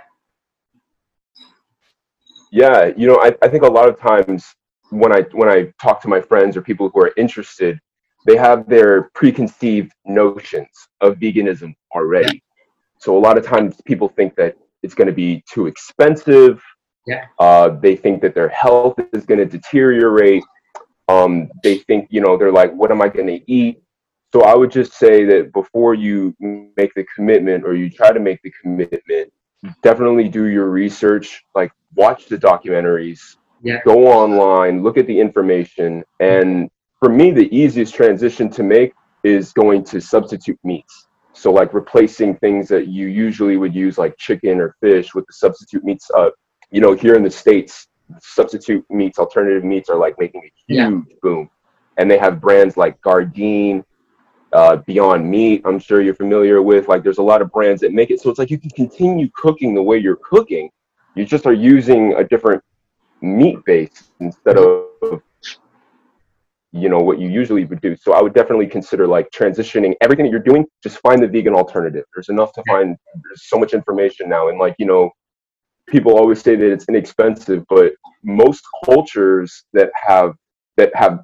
Yeah, 2.51 2.91
you 2.97 3.07
know, 3.07 3.19
I, 3.21 3.35
I 3.41 3.47
think 3.47 3.63
a 3.63 3.67
lot 3.67 3.87
of 3.89 3.99
times 3.99 4.45
when 4.89 5.11
I 5.15 5.21
when 5.33 5.49
I 5.49 5.71
talk 5.81 6.01
to 6.01 6.07
my 6.07 6.21
friends 6.21 6.57
or 6.57 6.61
people 6.61 6.89
who 6.89 7.01
are 7.01 7.13
interested, 7.17 7.79
they 8.25 8.37
have 8.37 8.67
their 8.67 9.09
preconceived 9.13 9.91
notions 10.05 10.73
of 11.01 11.17
veganism 11.17 11.75
already. 11.95 12.43
So 12.99 13.17
a 13.17 13.21
lot 13.27 13.37
of 13.37 13.45
times 13.45 13.79
people 13.85 14.09
think 14.09 14.35
that 14.35 14.57
it's 14.83 14.93
going 14.93 15.07
to 15.07 15.13
be 15.13 15.43
too 15.51 15.67
expensive. 15.67 16.61
Yeah. 17.07 17.25
Uh, 17.39 17.69
they 17.69 17.95
think 17.95 18.21
that 18.21 18.35
their 18.35 18.49
health 18.49 18.99
is 19.13 19.25
going 19.25 19.39
to 19.39 19.45
deteriorate. 19.45 20.43
Um, 21.07 21.49
they 21.63 21.77
think, 21.77 22.07
you 22.11 22.21
know, 22.21 22.37
they're 22.37 22.51
like, 22.51 22.71
what 22.73 22.91
am 22.91 23.01
I 23.01 23.07
going 23.07 23.27
to 23.27 23.51
eat? 23.51 23.81
So 24.31 24.43
I 24.43 24.55
would 24.55 24.71
just 24.71 24.93
say 24.93 25.25
that 25.25 25.51
before 25.53 25.95
you 25.95 26.35
make 26.39 26.93
the 26.95 27.05
commitment 27.15 27.63
or 27.65 27.73
you 27.73 27.89
try 27.89 28.11
to 28.11 28.19
make 28.19 28.39
the 28.43 28.53
commitment, 28.61 29.33
definitely 29.81 30.29
do 30.29 30.45
your 30.45 30.69
research. 30.69 31.43
Like 31.55 31.71
watch 31.95 32.27
the 32.27 32.37
documentaries, 32.37 33.19
Yeah. 33.61 33.81
go 33.85 34.07
online, 34.07 34.83
look 34.83 34.97
at 34.97 35.07
the 35.07 35.19
information. 35.19 36.03
And 36.19 36.69
for 36.99 37.09
me, 37.09 37.31
the 37.31 37.53
easiest 37.55 37.95
transition 37.95 38.49
to 38.51 38.63
make 38.63 38.93
is 39.23 39.51
going 39.51 39.83
to 39.85 39.99
substitute 39.99 40.59
meats. 40.63 41.07
So 41.33 41.51
like 41.51 41.73
replacing 41.73 42.35
things 42.37 42.67
that 42.69 42.87
you 42.87 43.07
usually 43.07 43.57
would 43.57 43.73
use 43.73 43.97
like 43.97 44.15
chicken 44.17 44.59
or 44.59 44.75
fish 44.81 45.15
with 45.15 45.25
the 45.25 45.33
substitute 45.33 45.83
meats. 45.83 46.09
Uh, 46.15 46.29
you 46.69 46.81
know, 46.81 46.93
here 46.93 47.15
in 47.15 47.23
the 47.23 47.31
States, 47.31 47.87
substitute 48.21 48.85
meats, 48.91 49.17
alternative 49.17 49.63
meats 49.63 49.89
are 49.89 49.97
like 49.97 50.15
making 50.19 50.41
a 50.45 50.51
Yeah. 50.67 50.89
huge 50.89 51.15
boom. 51.21 51.49
And 51.97 52.09
they 52.09 52.17
have 52.17 52.39
brands 52.39 52.77
like 52.77 52.99
Gardein, 53.01 53.83
uh, 54.53 54.77
Beyond 54.77 55.29
Meat, 55.29 55.61
I'm 55.65 55.79
sure 55.79 56.01
you're 56.01 56.15
familiar 56.15 56.61
with. 56.61 56.87
Like 56.87 57.03
there's 57.03 57.17
a 57.17 57.23
lot 57.23 57.41
of 57.41 57.51
brands 57.51 57.81
that 57.81 57.93
make 57.93 58.11
it 58.11 58.19
so 58.21 58.29
it's 58.29 58.39
like 58.39 58.49
you 58.49 58.59
can 58.59 58.71
continue 58.71 59.29
cooking 59.35 59.73
the 59.73 59.83
way 59.83 59.97
you're 59.97 60.17
cooking. 60.17 60.69
You 61.15 61.25
just 61.25 61.45
are 61.45 61.53
using 61.53 62.13
a 62.13 62.23
different 62.23 62.63
meat 63.21 63.57
base 63.65 64.11
instead 64.19 64.57
of 64.57 65.21
you 66.71 66.87
know 66.87 66.99
what 66.99 67.19
you 67.19 67.29
usually 67.29 67.65
would 67.65 67.81
do. 67.81 67.95
So 67.95 68.13
I 68.13 68.21
would 68.21 68.33
definitely 68.33 68.67
consider 68.67 69.07
like 69.07 69.29
transitioning 69.31 69.93
everything 70.01 70.25
that 70.25 70.31
you're 70.31 70.39
doing, 70.39 70.65
just 70.83 70.99
find 70.99 71.21
the 71.21 71.27
vegan 71.27 71.55
alternative. 71.55 72.05
There's 72.13 72.29
enough 72.29 72.53
to 72.53 72.63
find 72.67 72.95
there's 73.13 73.49
so 73.49 73.57
much 73.57 73.73
information 73.73 74.29
now 74.29 74.49
and 74.49 74.59
like, 74.59 74.75
you 74.77 74.85
know, 74.85 75.09
people 75.87 76.17
always 76.17 76.41
say 76.41 76.55
that 76.55 76.71
it's 76.71 76.85
inexpensive, 76.87 77.65
but 77.69 77.93
most 78.23 78.63
cultures 78.85 79.63
that 79.73 79.89
have 79.95 80.35
that 80.77 80.95
have 80.95 81.19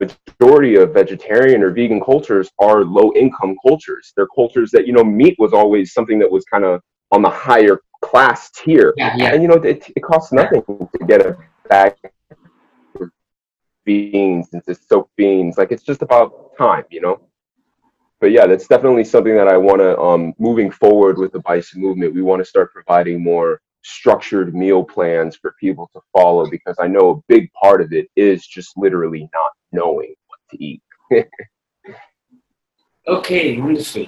majority 0.00 0.76
of 0.76 0.92
vegetarian 0.92 1.62
or 1.62 1.70
vegan 1.70 2.00
cultures 2.00 2.50
are 2.58 2.84
low 2.84 3.12
income 3.14 3.56
cultures. 3.66 4.12
They're 4.16 4.28
cultures 4.34 4.70
that, 4.72 4.86
you 4.86 4.92
know, 4.92 5.04
meat 5.04 5.36
was 5.38 5.52
always 5.52 5.92
something 5.92 6.18
that 6.18 6.30
was 6.30 6.44
kind 6.44 6.64
of 6.64 6.80
on 7.12 7.22
the 7.22 7.30
higher 7.30 7.80
class 8.04 8.50
tier. 8.50 8.94
Yeah, 8.96 9.14
yeah. 9.16 9.32
And 9.32 9.42
you 9.42 9.48
know, 9.48 9.54
it, 9.54 9.90
it 9.94 10.00
costs 10.00 10.32
nothing 10.32 10.62
to 10.66 11.06
get 11.06 11.24
a 11.24 11.36
bag 11.68 11.94
of 13.00 13.10
beans 13.84 14.48
and 14.52 14.64
to 14.66 14.74
soak 14.74 15.10
beans. 15.16 15.56
Like 15.58 15.72
it's 15.72 15.82
just 15.82 16.02
about 16.02 16.56
time, 16.58 16.84
you 16.90 17.00
know. 17.00 17.20
But 18.20 18.32
yeah, 18.32 18.46
that's 18.46 18.66
definitely 18.66 19.04
something 19.04 19.36
that 19.36 19.48
I 19.48 19.56
want 19.56 19.80
to. 19.80 19.98
Um, 19.98 20.34
moving 20.38 20.70
forward 20.70 21.18
with 21.18 21.32
the 21.32 21.40
bison 21.40 21.82
movement, 21.82 22.14
we 22.14 22.22
want 22.22 22.40
to 22.40 22.44
start 22.44 22.72
providing 22.72 23.22
more 23.22 23.60
structured 23.82 24.54
meal 24.54 24.82
plans 24.82 25.36
for 25.36 25.54
people 25.60 25.88
to 25.92 26.00
follow 26.12 26.48
because 26.50 26.76
I 26.80 26.88
know 26.88 27.10
a 27.10 27.22
big 27.28 27.50
part 27.52 27.80
of 27.80 27.92
it 27.92 28.08
is 28.16 28.44
just 28.44 28.76
literally 28.76 29.28
not 29.32 29.52
knowing 29.76 30.14
what 30.28 30.40
to 30.50 30.64
eat. 30.64 30.82
Okay, 33.08 33.56
wonderful. 33.60 34.06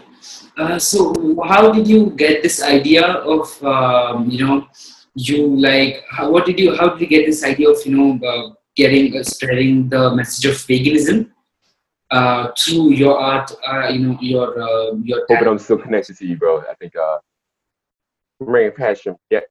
Uh, 0.56 0.76
so, 0.76 1.14
how 1.46 1.70
did 1.70 1.86
you 1.86 2.10
get 2.10 2.42
this 2.42 2.60
idea 2.60 3.06
of 3.06 3.46
um, 3.62 4.28
you 4.28 4.44
know 4.44 4.66
you 5.14 5.46
like 5.54 6.02
how, 6.10 6.30
what 6.30 6.44
did 6.46 6.58
you 6.58 6.74
how 6.74 6.88
did 6.88 7.00
you 7.02 7.06
get 7.06 7.24
this 7.24 7.44
idea 7.44 7.70
of 7.70 7.78
you 7.86 7.94
know 7.94 8.18
uh, 8.26 8.54
getting 8.74 9.16
uh, 9.16 9.22
spreading 9.22 9.88
the 9.88 10.12
message 10.16 10.46
of 10.46 10.54
veganism 10.66 11.30
uh, 12.10 12.50
through 12.58 12.90
your 12.90 13.16
art? 13.20 13.52
Uh, 13.64 13.86
you 13.86 14.00
know 14.00 14.18
your 14.20 14.60
uh, 14.60 14.94
your. 15.04 15.24
Hoping 15.28 15.46
I'm 15.46 15.58
still 15.58 15.78
connected 15.78 16.16
to 16.18 16.26
you, 16.26 16.36
bro. 16.36 16.58
I 16.62 16.74
think 16.80 16.96
uh, 16.96 17.18
Rain 18.40 18.72
Passion. 18.76 19.14
Yeah. 19.30 19.46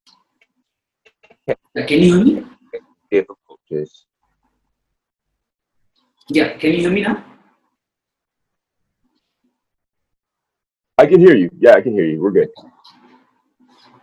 Uh, 1.47 1.55
Can 1.87 2.03
you 2.03 2.15
hear 2.15 2.23
me? 2.25 2.45
Difficult, 3.09 3.59
just 3.71 4.06
Yeah, 6.29 6.57
can 6.57 6.73
you 6.73 6.79
hear 6.79 6.91
me 6.91 7.01
now? 7.01 7.23
I 10.97 11.05
can 11.05 11.19
hear 11.19 11.35
you. 11.35 11.49
Yeah, 11.59 11.73
I 11.73 11.81
can 11.81 11.93
hear 11.93 12.05
you. 12.05 12.21
We're 12.21 12.31
good. 12.31 12.49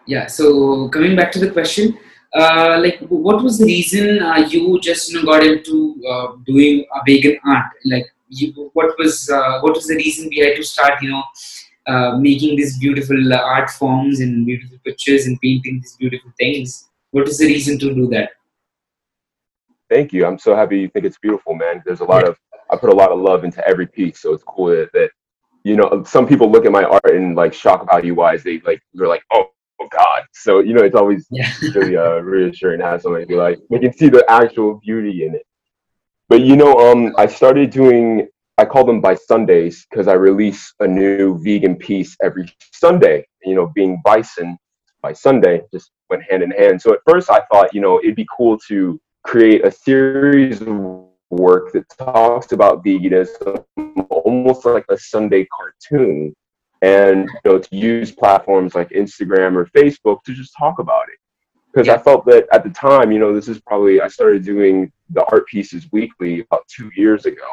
Yeah. 0.07 0.27
So 0.27 0.89
coming 0.89 1.17
back 1.17 1.33
to 1.33 1.39
the 1.39 1.51
question, 1.51 1.99
uh, 2.35 2.79
like, 2.81 2.99
what 3.09 3.43
was 3.43 3.59
the 3.59 3.67
reason 3.67 4.23
uh, 4.23 4.47
you 4.49 4.81
just 4.81 5.11
you 5.11 5.19
know 5.19 5.27
got 5.27 5.45
into 5.45 6.01
uh, 6.09 6.37
doing 6.47 6.87
a 6.95 7.01
vegan 7.07 7.39
art? 7.47 7.67
Like, 7.85 8.07
you, 8.29 8.71
what 8.73 8.99
was 8.99 9.29
uh, 9.29 9.61
what 9.61 9.75
was 9.75 9.87
the 9.87 9.97
reason 9.97 10.31
behind 10.31 10.57
to 10.57 10.63
start 10.63 11.03
you 11.03 11.11
know 11.11 11.23
uh, 11.87 12.17
making 12.17 12.57
these 12.57 12.79
beautiful 12.79 13.33
uh, 13.33 13.37
art 13.37 13.71
forms 13.71 14.21
and 14.21 14.47
beautiful 14.47 14.79
pictures 14.85 15.27
and 15.27 15.39
painting 15.41 15.81
these 15.81 15.97
beautiful 15.97 16.33
things? 16.39 16.89
What 17.11 17.29
is 17.29 17.39
the 17.39 17.47
reason 17.47 17.79
to 17.81 17.95
do 17.95 18.09
that? 18.09 18.31
Thank 19.91 20.13
you. 20.13 20.25
I'm 20.27 20.39
so 20.39 20.57
happy 20.57 20.81
you 20.81 20.89
think 20.89 21.05
it's 21.05 21.19
beautiful, 21.19 21.55
man. 21.55 21.83
There's 21.85 22.01
a 22.01 22.05
lot 22.05 22.27
of 22.27 22.37
I 22.71 22.77
put 22.77 22.91
a 22.91 22.95
lot 22.95 23.13
of 23.13 23.19
love 23.19 23.45
into 23.45 23.67
every 23.69 23.87
piece, 23.87 24.21
so 24.21 24.33
it's 24.33 24.43
cool 24.45 24.69
that, 24.69 24.91
that 24.93 25.11
you 25.65 25.77
know 25.77 26.03
some 26.07 26.27
people 26.27 26.51
look 26.51 26.65
at 26.65 26.73
my 26.73 26.85
art 26.85 27.15
and 27.15 27.37
like 27.37 27.53
shock 27.53 27.87
value 27.91 28.15
wise, 28.15 28.43
they 28.43 28.61
like 28.61 28.81
they're 28.95 29.09
like, 29.09 29.23
oh, 29.33 29.51
oh 29.81 29.89
God. 29.91 30.23
So 30.33 30.61
you 30.61 30.73
know, 30.73 30.83
it's 30.83 30.97
always 30.97 31.27
Yeah. 31.31 31.51
really 31.75 31.97
uh, 31.97 32.19
reassuring 32.21 32.81
to 32.81 32.87
have 32.87 33.03
somebody 33.03 33.27
be 33.27 33.37
like, 33.37 33.59
they 33.71 33.79
can 33.79 33.93
see 33.93 34.09
the 34.09 34.25
actual 34.31 34.81
beauty 34.85 35.27
in 35.27 35.35
it. 35.35 35.47
But 36.29 36.41
you 36.41 36.57
know, 36.57 36.91
um, 36.91 37.15
I 37.19 37.27
started 37.27 37.71
doing. 37.71 38.29
I 38.57 38.65
call 38.65 38.85
them 38.85 39.01
by 39.01 39.17
Sundays 39.17 39.85
because 39.91 40.07
I 40.07 40.13
release 40.13 40.75
a 40.79 40.87
new 40.87 41.37
vegan 41.43 41.75
piece 41.75 42.17
every 42.23 42.47
Sunday. 42.73 43.27
You 43.43 43.57
know, 43.57 43.67
being 43.75 44.01
Bison 44.05 44.57
by 45.03 45.13
Sunday 45.13 45.63
just 45.73 45.91
went 46.09 46.23
hand 46.31 46.43
in 46.43 46.53
hand. 46.53 46.81
So 46.81 46.93
at 46.95 47.01
first 47.07 47.31
I 47.31 47.41
thought, 47.53 47.75
you 47.75 47.81
know, 47.81 47.99
it'd 47.99 48.15
be 48.15 48.27
cool 48.37 48.57
to 48.69 48.99
create 49.25 49.67
a 49.67 49.71
series 49.71 50.61
of 50.63 51.05
work 51.31 51.73
that 51.73 51.89
talks 51.99 52.53
about 52.53 52.85
veganism, 52.85 53.65
almost 54.11 54.65
like 54.65 54.85
a 54.89 54.97
Sunday 54.97 55.47
cartoon, 55.47 56.35
and 56.83 57.29
you 57.45 57.53
know, 57.53 57.59
to 57.59 57.77
use 57.77 58.13
platforms 58.13 58.75
like 58.75 58.89
Instagram 58.91 59.57
or 59.57 59.67
Facebook 59.67 60.23
to 60.25 60.35
just 60.35 60.55
talk 60.57 60.79
about 60.79 61.05
it. 61.09 61.19
Because 61.73 61.89
I 61.89 61.99
felt 61.99 62.25
that 62.27 62.47
at 62.53 62.63
the 62.63 62.71
time, 62.71 63.11
you 63.11 63.19
know, 63.19 63.35
this 63.35 63.49
is 63.49 63.61
probably 63.61 64.01
I 64.01 64.07
started 64.07 64.45
doing 64.45 64.93
the 65.11 65.25
art 65.25 65.47
pieces 65.49 65.89
weekly 65.91 66.41
about 66.41 66.69
two 66.69 66.91
years 66.95 67.27
ago, 67.27 67.47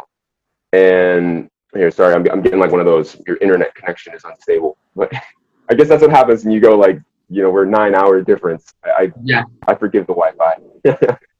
and 0.73 1.49
here, 1.73 1.89
sorry, 1.89 2.13
I'm, 2.13 2.29
I'm 2.29 2.41
getting 2.41 2.59
like 2.59 2.71
one 2.71 2.81
of 2.81 2.85
those. 2.85 3.17
Your 3.25 3.37
internet 3.37 3.73
connection 3.75 4.13
is 4.13 4.23
unstable, 4.25 4.77
but 4.95 5.11
I 5.69 5.73
guess 5.73 5.87
that's 5.87 6.01
what 6.01 6.11
happens 6.11 6.43
when 6.43 6.53
you 6.53 6.59
go 6.59 6.77
like, 6.77 6.99
you 7.29 7.41
know, 7.41 7.49
we're 7.49 7.65
nine 7.65 7.95
hour 7.95 8.21
difference. 8.21 8.73
I, 8.83 8.89
I 8.89 9.11
Yeah. 9.23 9.43
I 9.67 9.75
forgive 9.75 10.05
the 10.05 10.13
Wi-Fi. 10.13 11.17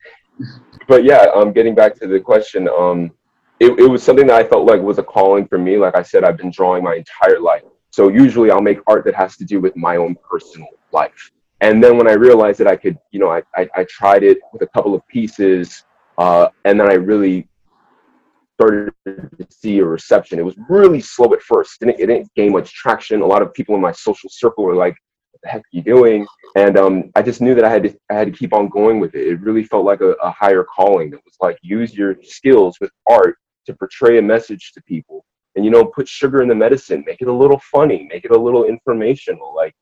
but 0.87 1.03
yeah, 1.03 1.27
um, 1.35 1.51
getting 1.53 1.75
back 1.75 1.95
to 1.99 2.07
the 2.07 2.19
question, 2.19 2.67
um, 2.67 3.11
it, 3.59 3.71
it 3.79 3.89
was 3.89 4.01
something 4.01 4.27
that 4.27 4.35
I 4.35 4.47
felt 4.47 4.65
like 4.65 4.81
was 4.81 4.97
a 4.97 5.03
calling 5.03 5.47
for 5.47 5.57
me. 5.57 5.77
Like 5.77 5.95
I 5.95 6.01
said, 6.01 6.23
I've 6.23 6.37
been 6.37 6.51
drawing 6.51 6.83
my 6.83 6.95
entire 6.95 7.39
life. 7.39 7.63
So 7.91 8.07
usually 8.07 8.51
I'll 8.51 8.61
make 8.61 8.79
art 8.87 9.05
that 9.05 9.15
has 9.15 9.37
to 9.37 9.45
do 9.45 9.59
with 9.59 9.75
my 9.75 9.97
own 9.97 10.15
personal 10.27 10.69
life. 10.91 11.31
And 11.59 11.83
then 11.83 11.97
when 11.97 12.07
I 12.07 12.13
realized 12.13 12.59
that 12.59 12.67
I 12.67 12.75
could, 12.75 12.97
you 13.11 13.19
know, 13.19 13.29
I, 13.29 13.43
I, 13.55 13.69
I 13.75 13.83
tried 13.83 14.23
it 14.23 14.39
with 14.51 14.63
a 14.63 14.67
couple 14.67 14.95
of 14.95 15.07
pieces, 15.07 15.83
uh, 16.17 16.47
and 16.65 16.79
then 16.79 16.89
I 16.89 16.95
really 16.95 17.47
started 18.59 18.93
to 19.05 19.47
see 19.49 19.79
a 19.79 19.85
reception. 19.85 20.39
It 20.39 20.45
was 20.45 20.55
really 20.69 21.01
slow 21.01 21.33
at 21.33 21.41
first. 21.41 21.79
Didn't, 21.79 21.99
it 21.99 22.07
didn't 22.07 22.33
gain 22.35 22.53
much 22.53 22.73
traction. 22.73 23.21
A 23.21 23.25
lot 23.25 23.41
of 23.41 23.53
people 23.53 23.75
in 23.75 23.81
my 23.81 23.91
social 23.91 24.29
circle 24.29 24.63
were 24.63 24.75
like, 24.75 24.95
the 25.43 25.49
heck 25.49 25.61
are 25.61 25.71
you 25.71 25.81
doing? 25.81 26.25
And 26.55 26.77
um, 26.77 27.11
I 27.15 27.21
just 27.21 27.41
knew 27.41 27.55
that 27.55 27.63
I 27.63 27.69
had 27.69 27.83
to 27.83 27.95
I 28.09 28.13
had 28.13 28.31
to 28.31 28.37
keep 28.37 28.53
on 28.53 28.67
going 28.69 28.99
with 28.99 29.15
it. 29.15 29.27
It 29.27 29.41
really 29.41 29.63
felt 29.63 29.85
like 29.85 30.01
a, 30.01 30.11
a 30.23 30.31
higher 30.31 30.63
calling 30.63 31.09
that 31.11 31.21
was 31.25 31.35
like 31.39 31.57
use 31.61 31.93
your 31.93 32.15
skills 32.23 32.77
with 32.81 32.91
art 33.09 33.37
to 33.65 33.73
portray 33.73 34.17
a 34.17 34.21
message 34.21 34.71
to 34.73 34.81
people. 34.83 35.25
And 35.55 35.65
you 35.65 35.71
know, 35.71 35.85
put 35.85 36.07
sugar 36.07 36.41
in 36.41 36.47
the 36.47 36.55
medicine, 36.55 37.03
make 37.05 37.21
it 37.21 37.27
a 37.27 37.33
little 37.33 37.59
funny, 37.71 38.07
make 38.09 38.25
it 38.25 38.31
a 38.31 38.39
little 38.39 38.65
informational, 38.65 39.53
like 39.55 39.73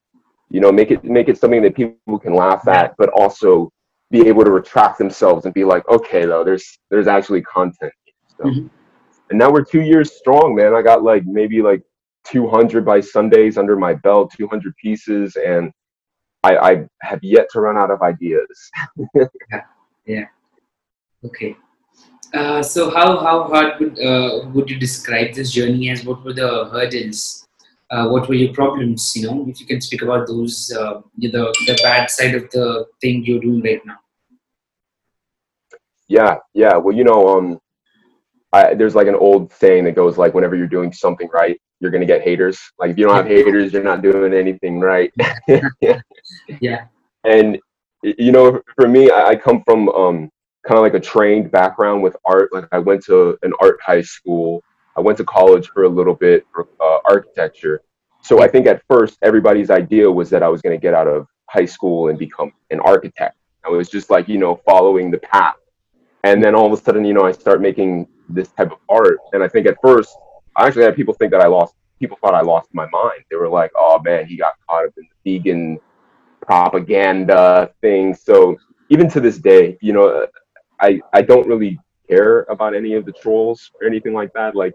you 0.49 0.59
know, 0.59 0.71
make 0.71 0.91
it 0.91 1.03
make 1.03 1.29
it 1.29 1.37
something 1.37 1.61
that 1.61 1.75
people 1.75 2.19
can 2.19 2.33
laugh 2.33 2.67
at, 2.67 2.95
but 2.97 3.09
also 3.09 3.71
be 4.11 4.27
able 4.27 4.43
to 4.43 4.51
retract 4.51 4.97
themselves 4.97 5.45
and 5.45 5.53
be 5.53 5.63
like, 5.63 5.87
okay, 5.87 6.25
though, 6.25 6.43
there's 6.43 6.79
there's 6.89 7.07
actually 7.07 7.41
content. 7.43 7.93
So, 8.37 8.45
Mhm. 8.45 8.69
and 9.29 9.39
now 9.39 9.51
we're 9.51 9.63
two 9.63 9.81
years 9.81 10.13
strong, 10.13 10.55
man. 10.55 10.73
I 10.73 10.81
got 10.81 11.03
like 11.03 11.23
maybe 11.25 11.61
like 11.61 11.83
200 12.31 12.85
by 12.85 12.99
Sundays 12.99 13.57
under 13.57 13.75
my 13.75 13.93
belt, 13.93 14.33
200 14.37 14.75
pieces, 14.77 15.35
and 15.35 15.71
I, 16.43 16.57
I 16.57 16.85
have 17.01 17.19
yet 17.23 17.47
to 17.51 17.61
run 17.61 17.77
out 17.77 17.91
of 17.91 18.01
ideas. 18.01 18.71
Yeah. 20.05 20.25
Okay. 21.23 21.55
Uh, 22.33 22.63
so 22.63 22.89
how 22.89 23.19
how 23.19 23.43
hard 23.43 23.79
would 23.79 23.99
uh, 23.99 24.49
would 24.53 24.69
you 24.69 24.79
describe 24.79 25.35
this 25.35 25.51
journey 25.51 25.91
as? 25.91 26.03
What 26.03 26.23
were 26.23 26.33
the 26.33 26.65
hurdles? 26.71 27.47
Uh, 27.91 28.07
what 28.09 28.27
were 28.27 28.33
your 28.33 28.53
problems? 28.53 29.13
You 29.15 29.27
know, 29.27 29.45
if 29.47 29.59
you 29.59 29.67
can 29.67 29.81
speak 29.81 30.01
about 30.01 30.27
those, 30.27 30.71
uh, 30.75 31.01
the 31.17 31.29
the 31.67 31.77
bad 31.83 32.09
side 32.09 32.33
of 32.33 32.49
the 32.49 32.87
thing 33.01 33.23
you're 33.23 33.39
doing 33.39 33.61
right 33.61 33.85
now. 33.85 33.99
Yeah, 36.07 36.37
yeah. 36.55 36.77
Well, 36.77 36.95
you 36.95 37.03
know, 37.03 37.37
um, 37.37 37.59
I, 38.51 38.73
there's 38.73 38.95
like 38.95 39.07
an 39.07 39.15
old 39.15 39.51
saying 39.53 39.83
that 39.85 39.95
goes 39.95 40.17
like, 40.17 40.33
whenever 40.33 40.55
you're 40.55 40.67
doing 40.67 40.91
something 40.91 41.29
right, 41.31 41.59
you're 41.79 41.91
gonna 41.91 42.05
get 42.05 42.21
haters. 42.21 42.59
Like 42.77 42.91
if 42.91 42.97
you 42.97 43.05
don't 43.05 43.15
have 43.15 43.27
haters, 43.27 43.73
you're 43.73 43.83
not 43.83 44.01
doing 44.01 44.33
anything 44.33 44.79
right. 44.79 45.13
Yeah. 45.81 46.01
yeah. 46.61 46.85
and 47.23 47.59
you 48.01 48.31
know, 48.31 48.61
for 48.75 48.87
me, 48.87 49.09
I, 49.11 49.29
I 49.29 49.35
come 49.35 49.63
from 49.65 49.89
um, 49.89 50.31
kind 50.65 50.77
of 50.77 50.83
like 50.83 50.93
a 50.93 50.99
trained 50.99 51.51
background 51.51 52.03
with 52.03 52.15
art. 52.25 52.53
Like 52.53 52.67
I 52.71 52.79
went 52.79 53.03
to 53.05 53.37
an 53.43 53.53
art 53.61 53.79
high 53.85 54.01
school. 54.01 54.63
I 54.97 55.01
went 55.01 55.17
to 55.17 55.23
college 55.23 55.69
for 55.69 55.83
a 55.83 55.89
little 55.89 56.15
bit 56.15 56.45
for 56.53 56.67
uh, 56.79 56.99
architecture. 57.05 57.81
So 58.21 58.41
I 58.41 58.47
think 58.47 58.67
at 58.67 58.81
first 58.89 59.17
everybody's 59.21 59.69
idea 59.69 60.09
was 60.11 60.29
that 60.29 60.43
I 60.43 60.49
was 60.49 60.61
going 60.61 60.77
to 60.77 60.81
get 60.81 60.93
out 60.93 61.07
of 61.07 61.27
high 61.49 61.65
school 61.65 62.09
and 62.09 62.19
become 62.19 62.51
an 62.69 62.79
architect. 62.81 63.37
I 63.65 63.69
was 63.69 63.89
just 63.89 64.09
like, 64.09 64.27
you 64.27 64.37
know, 64.37 64.61
following 64.65 65.11
the 65.11 65.19
path. 65.19 65.55
And 66.23 66.43
then 66.43 66.53
all 66.53 66.71
of 66.71 66.77
a 66.77 66.81
sudden, 66.81 67.05
you 67.05 67.13
know, 67.13 67.25
I 67.25 67.31
start 67.31 67.61
making 67.61 68.07
this 68.29 68.49
type 68.49 68.71
of 68.71 68.79
art. 68.89 69.19
And 69.33 69.43
I 69.43 69.47
think 69.47 69.67
at 69.67 69.77
first, 69.81 70.15
I 70.55 70.67
actually 70.67 70.83
had 70.83 70.95
people 70.95 71.13
think 71.13 71.31
that 71.31 71.41
I 71.41 71.47
lost, 71.47 71.73
people 71.99 72.17
thought 72.21 72.33
I 72.33 72.41
lost 72.41 72.69
my 72.73 72.87
mind. 72.91 73.23
They 73.29 73.37
were 73.37 73.49
like, 73.49 73.71
oh 73.75 73.99
man, 74.03 74.25
he 74.27 74.37
got 74.37 74.53
caught 74.69 74.85
up 74.85 74.93
in 74.97 75.07
the 75.23 75.37
vegan 75.37 75.79
propaganda 76.41 77.71
thing. 77.81 78.13
So 78.15 78.57
even 78.89 79.09
to 79.09 79.19
this 79.19 79.37
day, 79.37 79.77
you 79.81 79.93
know, 79.93 80.07
uh, 80.07 80.27
I, 80.81 81.01
I 81.13 81.21
don't 81.21 81.47
really 81.47 81.79
care 82.09 82.41
about 82.49 82.75
any 82.75 82.93
of 82.93 83.05
the 83.05 83.11
trolls 83.11 83.71
or 83.79 83.87
anything 83.87 84.13
like 84.13 84.31
that. 84.33 84.55
Like, 84.55 84.73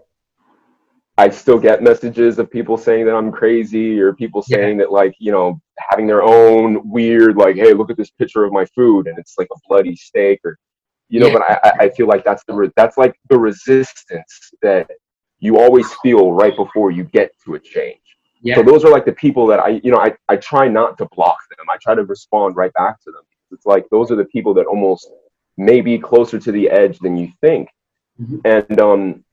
I 1.17 1.29
still 1.29 1.57
get 1.57 1.81
messages 1.81 2.39
of 2.39 2.51
people 2.51 2.77
saying 2.77 3.05
that 3.05 3.15
I'm 3.15 3.31
crazy 3.31 3.99
or 3.99 4.13
people 4.13 4.43
Yeah. 4.47 4.57
saying 4.57 4.77
that, 4.77 4.91
like, 4.91 5.15
you 5.17 5.31
know, 5.31 5.59
having 5.77 6.07
their 6.07 6.23
own 6.23 6.89
weird, 6.89 7.37
like, 7.37 7.55
hey, 7.55 7.73
look 7.73 7.89
at 7.89 7.97
this 7.97 8.11
picture 8.11 8.43
of 8.43 8.51
my 8.51 8.65
food 8.65 9.07
and 9.07 9.17
it's 9.17 9.35
like 9.37 9.47
a 9.51 9.59
bloody 9.67 9.95
steak 9.95 10.39
or, 10.43 10.57
you 11.09 11.19
know, 11.19 11.27
Yeah. 11.27 11.33
but 11.33 11.41
I, 11.43 11.59
I- 11.63 11.83
I 11.85 11.89
feel 11.89 12.07
like 12.07 12.23
that's 12.23 12.43
the, 12.45 12.53
re- 12.53 12.71
that's 12.75 12.97
like 12.97 13.15
the 13.29 13.37
resistance 13.37 14.51
that 14.61 14.89
you 15.39 15.59
always 15.59 15.91
feel 16.03 16.31
right 16.31 16.55
before 16.55 16.91
you 16.91 17.03
get 17.03 17.31
to 17.45 17.55
a 17.55 17.59
change. 17.59 17.99
Yeah. 18.41 18.55
So 18.55 18.63
those 18.63 18.83
are 18.85 18.91
like 18.91 19.05
the 19.05 19.13
people 19.13 19.45
that 19.47 19.59
I, 19.59 19.81
you 19.83 19.91
know, 19.91 19.97
I, 19.99 20.15
I 20.29 20.35
try 20.37 20.67
not 20.67 20.97
to 20.99 21.07
block 21.15 21.37
them. 21.57 21.65
I 21.69 21.77
try 21.81 21.95
to 21.95 22.03
respond 22.03 22.55
right 22.55 22.73
back 22.73 23.01
to 23.03 23.11
them. 23.11 23.21
It's 23.51 23.65
like 23.65 23.85
those 23.89 24.11
are 24.11 24.15
the 24.15 24.25
people 24.25 24.53
that 24.55 24.65
almost 24.65 25.09
may 25.57 25.81
be 25.81 25.97
closer 25.97 26.37
to 26.39 26.51
the 26.51 26.69
edge 26.69 26.99
than 26.99 27.17
you 27.17 27.29
think. 27.41 27.69
Mhm. 28.21 28.41
And 28.45 28.79
um, 28.79 29.23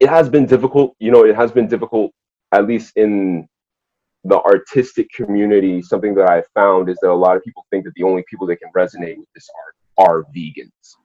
it 0.00 0.08
has 0.08 0.28
been 0.28 0.46
difficult. 0.46 0.94
You 0.98 1.10
know, 1.10 1.24
it 1.24 1.34
has 1.36 1.50
been 1.52 1.66
difficult, 1.68 2.12
at 2.52 2.66
least 2.66 2.96
in 2.96 3.48
the 4.24 4.38
artistic 4.40 5.08
community. 5.12 5.80
Something 5.82 6.14
that 6.16 6.28
I've 6.30 6.46
found 6.54 6.88
is 6.88 6.98
that 7.02 7.10
a 7.10 7.14
lot 7.14 7.36
of 7.36 7.44
people 7.44 7.64
think 7.70 7.84
that 7.84 7.94
the 7.94 8.02
only 8.02 8.24
people 8.28 8.46
that 8.48 8.56
can 8.56 8.70
resonate 8.76 9.18
with 9.18 9.28
this 9.34 9.48
art 9.64 10.08
are 10.08 10.24
vegans. 10.36 10.96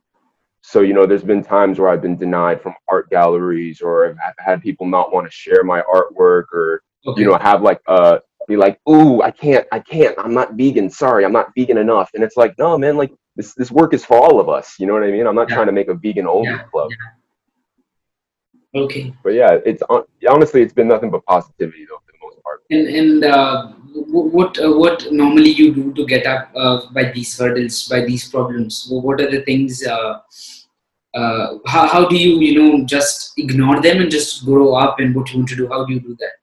So, 0.73 0.81
you 0.81 0.95
know, 0.95 1.05
there's 1.05 1.23
been 1.23 1.43
times 1.43 1.77
where 1.77 1.89
I've 1.89 2.01
been 2.01 2.17
denied 2.17 2.59
from 2.59 2.73
art 2.89 3.07
galleries 3.11 3.79
or 3.79 4.07
I've 4.07 4.33
had 4.39 4.63
people 4.63 4.87
not 4.87 5.13
want 5.13 5.27
to 5.27 5.31
share 5.31 5.63
my 5.63 5.81
artwork 5.81 6.45
or 6.51 6.81
Okay. 7.05 7.21
you 7.21 7.27
know 7.27 7.37
have 7.37 7.61
like 7.61 7.81
uh 7.87 8.17
be 8.47 8.55
like 8.55 8.79
ooh 8.89 9.21
i 9.21 9.29
can't 9.29 9.67
i 9.73 9.79
can't 9.93 10.15
i'm 10.17 10.33
not 10.33 10.53
vegan 10.53 10.89
sorry 10.89 11.25
i'm 11.25 11.33
not 11.33 11.47
vegan 11.57 11.77
enough 11.77 12.09
and 12.13 12.23
it's 12.23 12.37
like 12.37 12.53
no 12.57 12.77
man 12.77 12.95
like 12.95 13.11
this 13.35 13.53
this 13.55 13.71
work 13.71 13.93
is 13.93 14.05
for 14.05 14.17
all 14.17 14.39
of 14.39 14.47
us 14.47 14.75
you 14.79 14.87
know 14.87 14.93
what 14.93 15.03
i 15.03 15.11
mean 15.11 15.27
i'm 15.27 15.35
not 15.35 15.49
Yeah. 15.49 15.55
trying 15.55 15.65
to 15.71 15.73
make 15.73 15.89
a 15.89 15.95
vegan 15.95 16.27
only 16.27 16.53
Yeah, 16.53 16.63
club 16.71 16.89
Okay. 18.75 19.13
But 19.23 19.33
yeah, 19.33 19.59
it's 19.69 19.83
hon- 19.89 20.07
honestly 20.27 20.61
it's 20.63 20.73
been 20.73 20.87
nothing 20.87 21.11
but 21.11 21.23
positivity 21.25 21.85
though 21.89 22.01
for 22.05 22.11
the 22.15 22.21
most 22.25 22.37
part. 22.45 22.59
And 22.71 22.87
and 22.99 23.23
uh, 23.23 23.67
what 24.39 24.57
uh, 24.65 24.71
what 24.83 25.11
normally 25.11 25.51
you 25.51 25.67
do 25.79 25.93
to 25.93 26.05
get 26.13 26.25
up 26.25 26.49
uh, 26.55 26.77
by 26.91 27.11
these 27.11 27.37
hurdles, 27.37 27.87
by 27.87 27.99
these 28.09 28.23
problems? 28.29 28.87
What 28.89 29.21
are 29.21 29.29
the 29.29 29.41
things? 29.49 29.83
Uh, 31.13 31.59
how 31.67 31.87
how 31.87 32.07
do 32.07 32.15
you 32.15 32.39
you 32.39 32.59
know 32.59 32.85
just 32.85 33.33
ignore 33.37 33.79
them 33.81 34.01
and 34.01 34.09
just 34.09 34.45
grow 34.45 34.73
up 34.73 34.99
and 34.99 35.15
what 35.15 35.31
you 35.31 35.39
want 35.39 35.49
to 35.49 35.55
do? 35.55 35.67
How 35.67 35.85
do 35.85 35.93
you 35.93 35.99
do 35.99 36.15
that? 36.19 36.33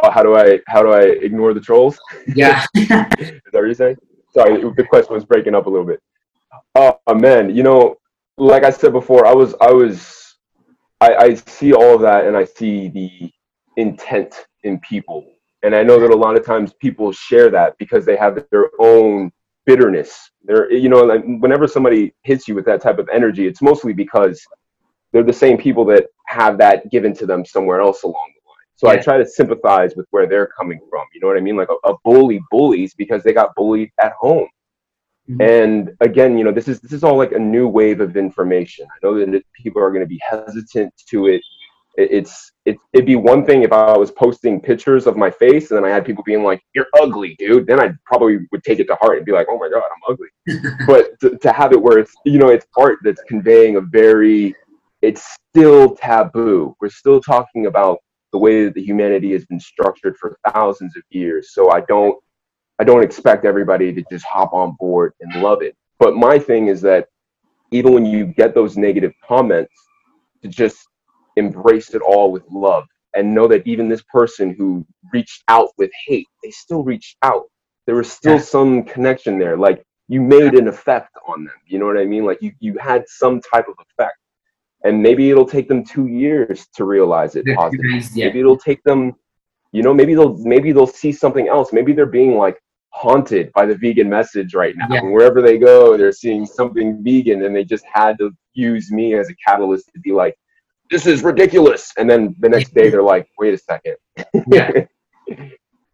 Uh, 0.00 0.10
how 0.10 0.22
do 0.22 0.36
I 0.36 0.60
how 0.66 0.82
do 0.82 0.90
I 0.90 1.00
ignore 1.00 1.54
the 1.54 1.60
trolls? 1.60 1.98
Yeah. 2.34 2.64
Is 2.74 2.88
that 2.88 3.40
what 3.52 3.62
you're 3.62 3.74
saying? 3.74 3.96
Sorry, 4.34 4.60
the 4.60 4.84
question 4.84 5.14
was 5.14 5.24
breaking 5.24 5.54
up 5.54 5.66
a 5.66 5.70
little 5.70 5.86
bit. 5.86 6.00
Oh 6.74 6.98
man, 7.14 7.54
you 7.54 7.62
know, 7.62 7.96
like 8.36 8.64
I 8.64 8.70
said 8.70 8.92
before, 8.92 9.26
I 9.26 9.32
was 9.32 9.54
I 9.60 9.70
was 9.70 10.36
I, 11.00 11.14
I 11.14 11.34
see 11.34 11.72
all 11.72 11.94
of 11.94 12.00
that 12.02 12.26
and 12.26 12.36
I 12.36 12.44
see 12.44 12.88
the 12.88 13.30
intent 13.76 14.46
in 14.62 14.78
people. 14.80 15.24
And 15.62 15.74
I 15.74 15.82
know 15.82 15.98
that 15.98 16.10
a 16.10 16.16
lot 16.16 16.36
of 16.36 16.44
times 16.44 16.74
people 16.74 17.12
share 17.12 17.50
that 17.50 17.76
because 17.78 18.04
they 18.04 18.16
have 18.16 18.44
their 18.50 18.70
own 18.78 19.32
bitterness. 19.66 20.30
They're 20.44 20.70
you 20.72 20.88
know, 20.88 21.02
like 21.02 21.22
whenever 21.24 21.66
somebody 21.66 22.14
hits 22.22 22.48
you 22.48 22.54
with 22.54 22.66
that 22.66 22.80
type 22.80 22.98
of 22.98 23.08
energy, 23.12 23.46
it's 23.46 23.62
mostly 23.62 23.92
because 23.92 24.44
they're 25.12 25.22
the 25.22 25.32
same 25.32 25.56
people 25.56 25.84
that 25.86 26.06
have 26.26 26.58
that 26.58 26.90
given 26.90 27.14
to 27.14 27.26
them 27.26 27.44
somewhere 27.44 27.80
else 27.80 28.02
along 28.02 28.32
the 28.34 28.48
line. 28.48 28.56
So 28.74 28.88
I 28.88 28.96
try 28.96 29.16
to 29.16 29.26
sympathize 29.26 29.94
with 29.96 30.06
where 30.10 30.26
they're 30.26 30.48
coming 30.48 30.80
from. 30.90 31.06
You 31.14 31.20
know 31.20 31.28
what 31.28 31.36
I 31.36 31.40
mean? 31.40 31.56
Like 31.56 31.68
a, 31.70 31.88
a 31.90 31.94
bully 32.04 32.40
bullies 32.50 32.94
because 32.94 33.22
they 33.22 33.32
got 33.32 33.54
bullied 33.54 33.90
at 34.02 34.12
home. 34.12 34.48
Mhm. 35.30 35.40
And 35.40 35.96
again, 36.00 36.36
you 36.36 36.44
know, 36.44 36.52
this 36.52 36.68
is 36.68 36.80
this 36.80 36.92
is 36.92 37.04
all 37.04 37.16
like 37.16 37.32
a 37.32 37.38
new 37.38 37.66
wave 37.68 38.00
of 38.00 38.16
information. 38.16 38.86
I 38.90 38.98
know 39.02 39.14
that 39.14 39.42
people 39.54 39.82
are 39.82 39.90
going 39.90 40.02
to 40.02 40.06
be 40.06 40.20
hesitant 40.28 40.92
to 41.10 41.28
it. 41.28 41.40
It- 41.96 42.10
It's 42.12 42.52
it, 42.64 42.76
it'd 42.94 43.06
be 43.06 43.16
one 43.16 43.44
thing 43.44 43.62
if 43.62 43.72
I 43.72 43.96
was 43.96 44.10
posting 44.10 44.58
pictures 44.60 45.06
of 45.06 45.16
my 45.18 45.30
face 45.30 45.70
and 45.70 45.76
then 45.76 45.84
I 45.84 45.92
had 45.94 46.04
people 46.06 46.24
being 46.24 46.42
like, 46.42 46.62
"You're 46.74 46.86
ugly, 47.00 47.36
dude." 47.38 47.66
Then 47.66 47.78
I 47.80 47.92
probably 48.06 48.38
would 48.52 48.64
take 48.64 48.78
it 48.80 48.86
to 48.88 48.94
heart 48.96 49.18
and 49.18 49.26
be 49.26 49.32
like, 49.32 49.46
"Oh 49.50 49.58
my 49.58 49.68
god, 49.68 49.82
I'm 49.94 50.12
ugly." 50.12 50.28
but 50.86 51.18
to, 51.20 51.36
to 51.38 51.52
have 51.52 51.72
it 51.72 51.80
where 51.82 51.98
it's 51.98 52.12
you 52.24 52.38
know 52.38 52.48
it's 52.48 52.66
art 52.78 52.98
that's 53.04 53.22
conveying 53.24 53.76
a 53.76 53.80
very 53.82 54.54
it's 55.02 55.36
still 55.50 55.94
taboo. 55.94 56.74
We're 56.80 56.88
still 56.88 57.20
talking 57.20 57.66
about 57.66 57.98
the 58.32 58.38
way 58.38 58.64
that 58.64 58.74
the 58.74 58.82
humanity 58.82 59.32
has 59.32 59.44
been 59.44 59.60
structured 59.60 60.16
for 60.16 60.36
thousands 60.52 60.96
of 60.96 61.02
years. 61.10 61.50
So 61.52 61.70
I 61.70 61.80
don't 61.82 62.16
I 62.78 62.84
don't 62.84 63.02
expect 63.04 63.44
everybody 63.44 63.92
to 63.92 64.02
just 64.10 64.24
hop 64.24 64.52
on 64.54 64.74
board 64.80 65.12
and 65.20 65.42
love 65.42 65.62
it. 65.62 65.76
But 65.98 66.16
my 66.16 66.38
thing 66.38 66.68
is 66.68 66.80
that 66.82 67.06
even 67.70 67.92
when 67.92 68.06
you 68.06 68.26
get 68.26 68.54
those 68.54 68.76
negative 68.76 69.12
comments, 69.26 69.72
to 70.42 70.48
just 70.48 70.78
embrace 71.36 71.94
it 71.94 72.02
all 72.02 72.30
with 72.32 72.44
love 72.50 72.84
and 73.14 73.34
know 73.34 73.46
that 73.48 73.66
even 73.66 73.88
this 73.88 74.02
person 74.12 74.54
who 74.56 74.84
reached 75.12 75.42
out 75.48 75.68
with 75.78 75.90
hate, 76.06 76.26
they 76.42 76.50
still 76.50 76.82
reached 76.82 77.16
out. 77.22 77.44
There 77.86 77.96
was 77.96 78.10
still 78.10 78.34
Yeah. 78.34 78.40
some 78.40 78.82
connection 78.84 79.38
there. 79.38 79.56
Like 79.56 79.84
you 80.08 80.20
made 80.20 80.54
an 80.54 80.68
effect 80.68 81.16
on 81.26 81.44
them. 81.44 81.54
You 81.66 81.78
know 81.78 81.86
what 81.86 81.96
I 81.98 82.04
mean? 82.04 82.24
Like 82.24 82.42
you 82.42 82.52
you 82.60 82.76
had 82.78 83.04
some 83.08 83.40
type 83.40 83.68
of 83.68 83.74
effect. 83.88 84.16
And 84.84 85.02
maybe 85.02 85.30
it'll 85.30 85.46
take 85.46 85.66
them 85.68 85.82
two 85.82 86.08
years 86.08 86.66
to 86.74 86.84
realize 86.84 87.36
it 87.36 87.46
positively. 87.56 88.02
Yeah. 88.14 88.26
Maybe 88.26 88.40
it'll 88.40 88.58
take 88.58 88.82
them, 88.82 89.14
you 89.72 89.82
know, 89.82 89.94
maybe 89.94 90.14
they'll 90.14 90.36
maybe 90.38 90.72
they'll 90.72 90.86
see 90.86 91.12
something 91.12 91.48
else. 91.48 91.72
Maybe 91.72 91.92
they're 91.94 92.04
being 92.06 92.36
like 92.36 92.58
haunted 92.90 93.50
by 93.54 93.64
the 93.66 93.74
vegan 93.76 94.08
message 94.08 94.54
right 94.54 94.74
now. 94.76 94.86
Yeah. 94.90 94.98
And 95.00 95.12
wherever 95.12 95.40
they 95.40 95.56
go, 95.58 95.96
they're 95.96 96.12
seeing 96.12 96.44
something 96.46 97.02
vegan 97.02 97.44
and 97.44 97.56
they 97.56 97.64
just 97.64 97.84
had 97.90 98.18
to 98.18 98.30
use 98.52 98.90
me 98.92 99.14
as 99.14 99.30
a 99.30 99.34
catalyst 99.46 99.90
to 99.94 100.00
be 100.00 100.12
like, 100.12 100.36
this 100.94 101.06
is 101.06 101.24
ridiculous. 101.24 101.92
And 101.98 102.08
then 102.08 102.36
the 102.38 102.48
next 102.48 102.72
day 102.72 102.88
they're 102.88 103.02
like, 103.02 103.26
wait 103.38 103.52
a 103.54 103.58
second. 103.58 103.96
Yeah. 104.46 104.70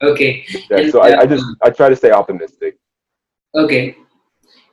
Okay. 0.02 0.46
Yeah, 0.70 0.78
And, 0.78 0.90
so 0.90 1.02
I, 1.02 1.10
I 1.10 1.24
uh, 1.24 1.26
just 1.26 1.44
I 1.62 1.68
try 1.68 1.90
to 1.90 1.94
stay 1.94 2.10
optimistic. 2.10 2.78
Okay. 3.54 3.94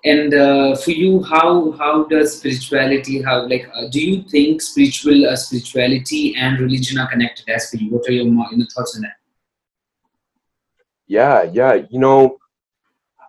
And 0.05 0.33
uh, 0.33 0.73
for 0.77 0.91
you, 0.91 1.21
how 1.23 1.71
how 1.71 2.05
does 2.05 2.37
spirituality? 2.37 3.21
How 3.21 3.45
like 3.45 3.65
uh, 3.75 3.89
do 3.91 3.99
you 3.99 4.23
think 4.33 4.61
spiritual 4.61 5.27
uh, 5.27 5.35
spirituality 5.35 6.33
and 6.37 6.57
religion 6.61 6.97
are 6.97 7.09
connected? 7.09 7.49
As 7.49 7.69
for 7.69 7.75
you, 7.75 7.89
what 7.91 8.07
are 8.07 8.13
your, 8.13 8.25
your 8.25 8.67
thoughts 8.73 8.95
on 8.95 9.01
that? 9.01 9.17
Yeah, 11.07 11.43
yeah. 11.43 11.73
You 11.89 11.99
know, 11.99 12.37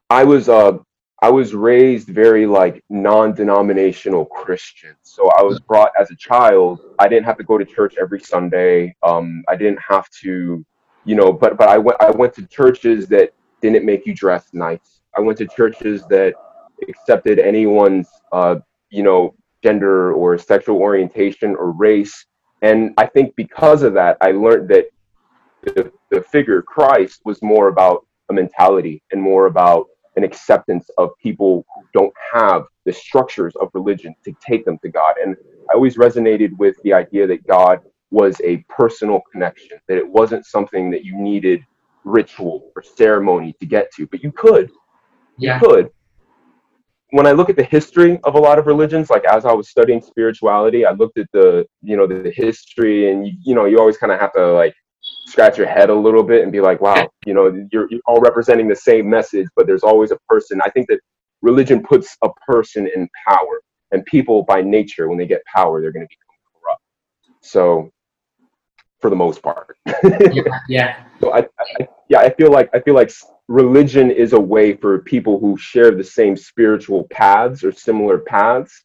I 0.08 0.22
was 0.22 0.48
uh 0.48 0.78
I 1.20 1.30
was 1.30 1.52
raised 1.54 2.08
very 2.08 2.46
like 2.46 2.84
non-denominational 2.90 4.26
Christian. 4.26 4.94
So 5.02 5.30
I 5.30 5.42
was 5.42 5.58
brought 5.58 5.90
as 6.00 6.10
a 6.10 6.16
child. 6.16 6.80
I 6.98 7.08
didn't 7.08 7.24
have 7.24 7.38
to 7.38 7.44
go 7.44 7.58
to 7.58 7.64
church 7.64 7.96
every 8.00 8.20
Sunday. 8.20 8.94
Um, 9.02 9.42
I 9.48 9.56
didn't 9.56 9.80
have 9.80 10.08
to, 10.22 10.64
you 11.04 11.14
know, 11.16 11.32
but 11.32 11.56
but 11.56 11.68
I 11.68 11.78
went 11.78 12.00
I 12.00 12.10
went 12.10 12.34
to 12.34 12.46
churches 12.46 13.08
that 13.08 13.32
didn't 13.60 13.84
make 13.84 14.06
you 14.06 14.14
dress 14.14 14.48
nice. 14.52 15.00
I 15.16 15.20
went 15.20 15.38
to 15.38 15.46
churches 15.48 16.04
that 16.08 16.34
accepted 16.88 17.40
anyone's 17.40 18.08
uh, 18.30 18.56
you 18.90 19.02
know, 19.02 19.34
gender 19.62 20.12
or 20.12 20.38
sexual 20.38 20.78
orientation 20.78 21.54
or 21.56 21.72
race. 21.72 22.26
And 22.62 22.92
I 22.96 23.06
think 23.06 23.34
because 23.36 23.82
of 23.82 23.94
that, 23.94 24.16
I 24.20 24.32
learned 24.32 24.68
that 24.70 24.86
the, 25.62 25.92
the 26.10 26.22
figure 26.22 26.62
Christ 26.62 27.20
was 27.24 27.42
more 27.42 27.68
about 27.68 28.06
a 28.30 28.32
mentality 28.32 29.02
and 29.12 29.20
more 29.20 29.46
about 29.46 29.86
an 30.18 30.24
acceptance 30.24 30.90
of 30.98 31.10
people 31.22 31.64
who 31.74 31.82
don't 31.94 32.12
have 32.32 32.64
the 32.84 32.92
structures 32.92 33.54
of 33.60 33.70
religion 33.72 34.14
to 34.24 34.34
take 34.44 34.64
them 34.64 34.76
to 34.82 34.88
God. 34.88 35.14
And 35.22 35.36
I 35.70 35.74
always 35.74 35.96
resonated 35.96 36.50
with 36.58 36.76
the 36.82 36.92
idea 36.92 37.24
that 37.28 37.46
God 37.46 37.78
was 38.10 38.40
a 38.42 38.56
personal 38.68 39.20
connection, 39.30 39.78
that 39.86 39.96
it 39.96 40.06
wasn't 40.06 40.44
something 40.44 40.90
that 40.90 41.04
you 41.04 41.16
needed 41.16 41.64
ritual 42.02 42.72
or 42.74 42.82
ceremony 42.82 43.54
to 43.60 43.66
get 43.66 43.92
to, 43.94 44.08
but 44.08 44.20
you 44.24 44.32
could. 44.32 44.70
You 45.60 45.68
could. 45.68 45.90
When 47.10 47.26
I 47.26 47.32
look 47.32 47.48
at 47.48 47.56
the 47.56 47.62
history 47.62 48.18
of 48.24 48.34
a 48.34 48.38
lot 48.38 48.58
of 48.58 48.66
religions, 48.66 49.10
like 49.10 49.24
as 49.24 49.44
I 49.44 49.52
was 49.52 49.68
studying 49.68 50.02
spirituality, 50.02 50.84
I 50.84 50.92
looked 50.92 51.16
at 51.16 51.28
the, 51.32 51.64
you 51.80 51.96
know, 51.96 52.08
the, 52.08 52.16
the 52.16 52.32
history 52.32 53.12
and 53.12 53.24
you, 53.24 53.34
you 53.40 53.54
know, 53.54 53.66
you 53.66 53.78
always 53.78 53.96
kind 53.96 54.12
of 54.12 54.18
have 54.18 54.32
to 54.32 54.52
like 54.52 54.74
scratch 55.28 55.58
your 55.58 55.66
head 55.66 55.90
a 55.90 55.94
little 55.94 56.22
bit 56.22 56.42
and 56.42 56.50
be 56.50 56.60
like, 56.60 56.80
wow, 56.80 57.08
you 57.26 57.34
know, 57.34 57.66
you're, 57.72 57.88
you're 57.90 58.00
all 58.06 58.20
representing 58.20 58.68
the 58.68 58.76
same 58.76 59.08
message, 59.08 59.46
but 59.56 59.66
there's 59.66 59.82
always 59.82 60.10
a 60.10 60.18
person. 60.28 60.60
I 60.64 60.70
think 60.70 60.88
that 60.88 61.00
religion 61.42 61.82
puts 61.82 62.16
a 62.22 62.28
person 62.46 62.88
in 62.94 63.08
power, 63.26 63.60
and 63.92 64.04
people 64.06 64.42
by 64.42 64.62
nature, 64.62 65.08
when 65.08 65.18
they 65.18 65.26
get 65.26 65.42
power, 65.54 65.80
they're 65.80 65.92
going 65.92 66.06
to 66.06 66.10
become 66.10 66.62
corrupt. 66.62 66.82
So, 67.40 67.90
for 69.00 69.10
the 69.10 69.16
most 69.16 69.42
part, 69.42 69.76
Yeah. 70.32 70.42
Yeah. 70.68 71.04
so 71.20 71.32
I, 71.32 71.38
I, 71.38 71.88
yeah, 72.08 72.18
I 72.18 72.30
feel 72.34 72.50
like 72.50 72.68
I 72.74 72.80
feel 72.80 72.94
like 72.94 73.12
religion 73.46 74.10
is 74.10 74.32
a 74.32 74.40
way 74.40 74.74
for 74.74 74.98
people 75.00 75.38
who 75.38 75.56
share 75.56 75.92
the 75.92 76.04
same 76.04 76.36
spiritual 76.36 77.06
paths 77.10 77.62
or 77.64 77.72
similar 77.72 78.18
paths 78.18 78.84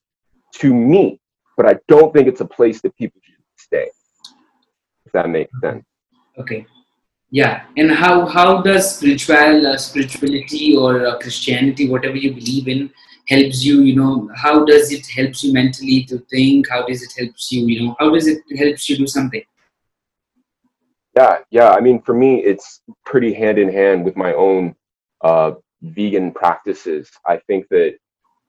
to 0.56 0.74
meet, 0.74 1.20
but 1.58 1.66
I 1.68 1.78
don't 1.88 2.14
think 2.14 2.28
it's 2.28 2.42
a 2.42 2.46
place 2.46 2.80
that 2.82 2.96
people 2.96 3.20
should 3.24 3.36
stay. 3.58 3.90
If 5.06 5.12
that 5.14 5.30
makes 5.30 5.52
sense. 5.62 5.84
Okay. 6.38 6.66
Yeah. 7.30 7.66
And 7.78 7.92
how 7.92 8.26
how 8.26 8.62
does 8.62 8.98
spiritual 8.98 9.68
uh, 9.68 9.78
spirituality 9.78 10.76
or 10.76 11.06
uh, 11.06 11.18
Christianity, 11.20 11.90
whatever 11.90 12.16
you 12.16 12.34
believe 12.34 12.68
in, 12.68 12.92
helps 13.28 13.64
you? 13.64 13.82
You 13.82 13.96
know, 13.96 14.30
how 14.36 14.64
does 14.66 14.92
it 14.92 15.06
helps 15.08 15.44
you 15.44 15.54
mentally 15.54 16.04
to 16.06 16.20
think? 16.30 16.70
How 16.70 16.86
does 16.86 17.02
it 17.02 17.14
helps 17.18 17.52
you? 17.52 17.66
You 17.66 17.88
know, 17.88 17.96
how 18.00 18.12
does 18.14 18.28
it 18.28 18.44
helps 18.58 18.88
you 18.88 18.98
do 18.98 19.08
something? 19.08 19.42
Yeah, 21.16 21.40
yeah. 21.52 21.72
I 21.72 21.80
mean, 21.80 22.02
for 22.02 22.14
me, 22.14 22.44
it's 22.44 22.82
pretty 23.06 23.34
hand 23.34 23.58
in 23.58 23.72
hand 23.72 24.04
with 24.04 24.16
my 24.16 24.34
own 24.34 24.76
uh, 25.22 25.54
vegan 25.82 26.32
practices. 26.32 27.10
I 27.26 27.38
think 27.38 27.68
that 27.70 27.98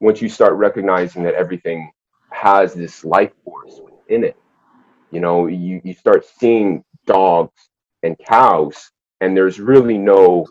once 0.00 0.22
you 0.22 0.28
start 0.28 0.54
recognizing 0.54 1.22
that 1.24 1.34
everything 1.34 1.90
has 2.32 2.74
this 2.74 3.04
life 3.04 3.32
force 3.44 3.80
within 3.82 4.24
it, 4.24 4.36
you 5.10 5.20
know, 5.20 5.46
you, 5.46 5.80
you 5.84 5.94
start 5.94 6.26
seeing 6.26 6.84
dogs 7.06 7.70
and 8.04 8.16
cows, 8.28 8.90
and 9.20 9.36
there's 9.36 9.58
really 9.58 9.98
no 9.98 10.46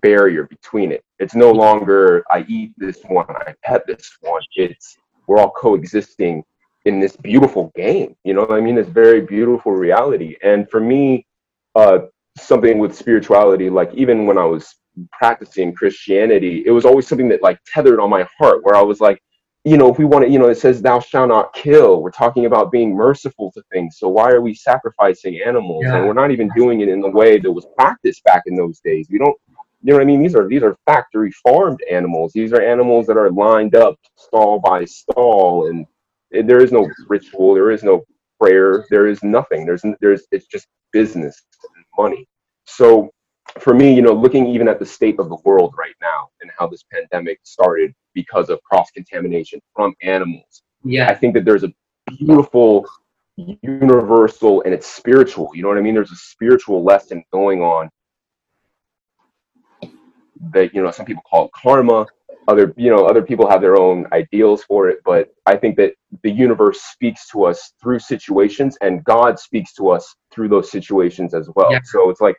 barrier 0.00 0.44
between 0.44 0.90
it. 0.92 1.04
It's 1.18 1.34
no 1.34 1.52
longer 1.52 2.24
I 2.30 2.44
eat 2.48 2.72
this 2.76 3.00
one, 3.04 3.26
I 3.28 3.54
pet 3.62 3.82
this 3.86 4.10
one. 4.20 4.42
It's 4.56 4.96
we're 5.26 5.38
all 5.38 5.50
coexisting 5.50 6.42
in 6.84 7.00
this 7.00 7.16
beautiful 7.16 7.72
game. 7.74 8.14
You 8.24 8.34
know 8.34 8.42
what 8.42 8.52
I 8.52 8.60
mean? 8.60 8.74
This 8.74 8.88
very 8.88 9.20
beautiful 9.20 9.72
reality. 9.72 10.36
And 10.42 10.68
for 10.70 10.80
me, 10.80 11.26
uh, 11.74 11.98
something 12.36 12.78
with 12.78 12.94
spirituality, 12.94 13.70
like 13.70 13.92
even 13.94 14.26
when 14.26 14.38
I 14.38 14.44
was 14.44 14.74
practicing 15.12 15.74
Christianity, 15.74 16.62
it 16.66 16.70
was 16.70 16.84
always 16.84 17.06
something 17.06 17.28
that 17.30 17.42
like 17.42 17.58
tethered 17.66 18.00
on 18.00 18.10
my 18.10 18.26
heart, 18.38 18.64
where 18.64 18.76
I 18.76 18.82
was 18.82 19.00
like, 19.00 19.20
you 19.64 19.78
know, 19.78 19.90
if 19.90 19.98
we 19.98 20.04
want 20.04 20.26
to, 20.26 20.30
you 20.30 20.38
know, 20.38 20.48
it 20.48 20.58
says 20.58 20.82
thou 20.82 21.00
shalt 21.00 21.30
not 21.30 21.54
kill. 21.54 22.02
We're 22.02 22.10
talking 22.10 22.44
about 22.44 22.70
being 22.70 22.94
merciful 22.94 23.50
to 23.52 23.62
things. 23.72 23.96
So 23.98 24.08
why 24.08 24.30
are 24.30 24.42
we 24.42 24.54
sacrificing 24.54 25.40
animals? 25.44 25.84
Yeah. 25.86 25.96
And 25.96 26.06
we're 26.06 26.12
not 26.12 26.30
even 26.30 26.50
doing 26.54 26.80
it 26.80 26.88
in 26.88 27.00
the 27.00 27.08
way 27.08 27.38
that 27.38 27.50
was 27.50 27.66
practiced 27.76 28.22
back 28.24 28.42
in 28.46 28.56
those 28.56 28.80
days. 28.80 29.08
We 29.10 29.18
don't, 29.18 29.36
you 29.82 29.92
know 29.92 29.94
what 29.94 30.02
I 30.02 30.06
mean? 30.06 30.22
These 30.22 30.34
are 30.34 30.48
these 30.48 30.62
are 30.62 30.76
factory 30.86 31.30
farmed 31.30 31.80
animals. 31.90 32.32
These 32.32 32.52
are 32.52 32.62
animals 32.62 33.06
that 33.06 33.16
are 33.16 33.30
lined 33.30 33.74
up 33.74 33.96
stall 34.16 34.58
by 34.60 34.84
stall, 34.84 35.68
and 35.68 35.86
there 36.30 36.62
is 36.62 36.72
no 36.72 36.88
ritual, 37.08 37.54
there 37.54 37.70
is 37.70 37.82
no 37.82 38.02
prayer, 38.40 38.86
there 38.90 39.06
is 39.06 39.22
nothing. 39.22 39.66
There's 39.66 39.82
there's 40.00 40.26
it's 40.30 40.46
just 40.46 40.68
business 40.92 41.42
money. 41.98 42.26
So 42.64 43.10
for 43.60 43.74
me, 43.74 43.94
you 43.94 44.02
know, 44.02 44.12
looking 44.12 44.46
even 44.46 44.68
at 44.68 44.78
the 44.78 44.86
state 44.86 45.18
of 45.18 45.28
the 45.28 45.36
world 45.44 45.74
right 45.78 45.94
now 46.00 46.28
and 46.40 46.50
how 46.58 46.66
this 46.66 46.84
pandemic 46.92 47.40
started 47.44 47.94
because 48.14 48.50
of 48.50 48.62
cross 48.62 48.90
contamination 48.90 49.60
from 49.74 49.94
animals, 50.02 50.62
Yeah. 50.84 51.08
I 51.08 51.14
think 51.14 51.34
that 51.34 51.44
there's 51.44 51.64
a 51.64 51.72
beautiful 52.18 52.86
universal 53.36 54.62
and 54.62 54.72
it's 54.74 54.86
spiritual. 54.86 55.50
You 55.54 55.62
know 55.62 55.68
what 55.68 55.78
I 55.78 55.80
mean? 55.80 55.94
There's 55.94 56.12
a 56.12 56.16
spiritual 56.16 56.84
lesson 56.84 57.24
going 57.32 57.62
on 57.62 57.90
that 60.52 60.74
you 60.74 60.82
know 60.82 60.90
some 60.90 61.06
people 61.06 61.22
call 61.28 61.46
it 61.46 61.50
karma 61.54 62.04
other 62.48 62.74
you 62.76 62.90
know 62.90 63.06
other 63.06 63.22
people 63.22 63.48
have 63.48 63.60
their 63.60 63.76
own 63.80 64.04
ideals 64.12 64.62
for 64.64 64.88
it 64.88 64.98
but 65.04 65.28
i 65.46 65.56
think 65.56 65.76
that 65.76 65.94
the 66.22 66.30
universe 66.30 66.82
speaks 66.82 67.28
to 67.30 67.44
us 67.44 67.72
through 67.80 67.98
situations 67.98 68.76
and 68.82 69.02
god 69.04 69.38
speaks 69.38 69.72
to 69.72 69.88
us 69.88 70.14
through 70.32 70.48
those 70.48 70.70
situations 70.70 71.32
as 71.34 71.48
well 71.54 71.72
Yeah. 71.72 71.78
so 71.84 72.10
it's 72.10 72.20
like 72.20 72.36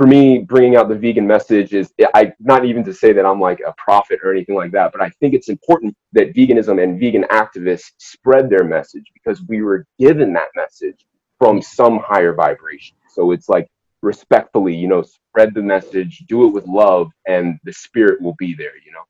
for 0.00 0.06
me 0.06 0.38
bringing 0.38 0.76
out 0.76 0.88
the 0.88 0.94
vegan 0.94 1.26
message 1.26 1.74
is 1.74 1.92
i 2.14 2.32
not 2.40 2.64
even 2.64 2.82
to 2.82 2.90
say 2.90 3.12
that 3.12 3.26
i'm 3.26 3.38
like 3.38 3.60
a 3.66 3.74
prophet 3.76 4.18
or 4.24 4.32
anything 4.32 4.54
like 4.54 4.72
that 4.72 4.90
but 4.92 5.02
i 5.02 5.10
think 5.20 5.34
it's 5.34 5.50
important 5.50 5.94
that 6.14 6.32
veganism 6.32 6.82
and 6.82 6.98
vegan 6.98 7.24
activists 7.24 7.90
spread 7.98 8.48
their 8.48 8.64
message 8.64 9.04
because 9.12 9.42
we 9.46 9.60
were 9.60 9.84
given 9.98 10.32
that 10.32 10.48
message 10.56 11.04
from 11.38 11.60
some 11.60 11.98
higher 11.98 12.32
vibration 12.32 12.96
so 13.10 13.30
it's 13.30 13.50
like 13.50 13.68
respectfully 14.00 14.74
you 14.74 14.88
know 14.88 15.02
spread 15.02 15.52
the 15.52 15.60
message 15.60 16.24
do 16.28 16.46
it 16.46 16.50
with 16.50 16.66
love 16.66 17.10
and 17.28 17.58
the 17.64 17.72
spirit 17.74 18.18
will 18.22 18.36
be 18.38 18.54
there 18.54 18.78
you 18.86 18.92
know 18.92 19.04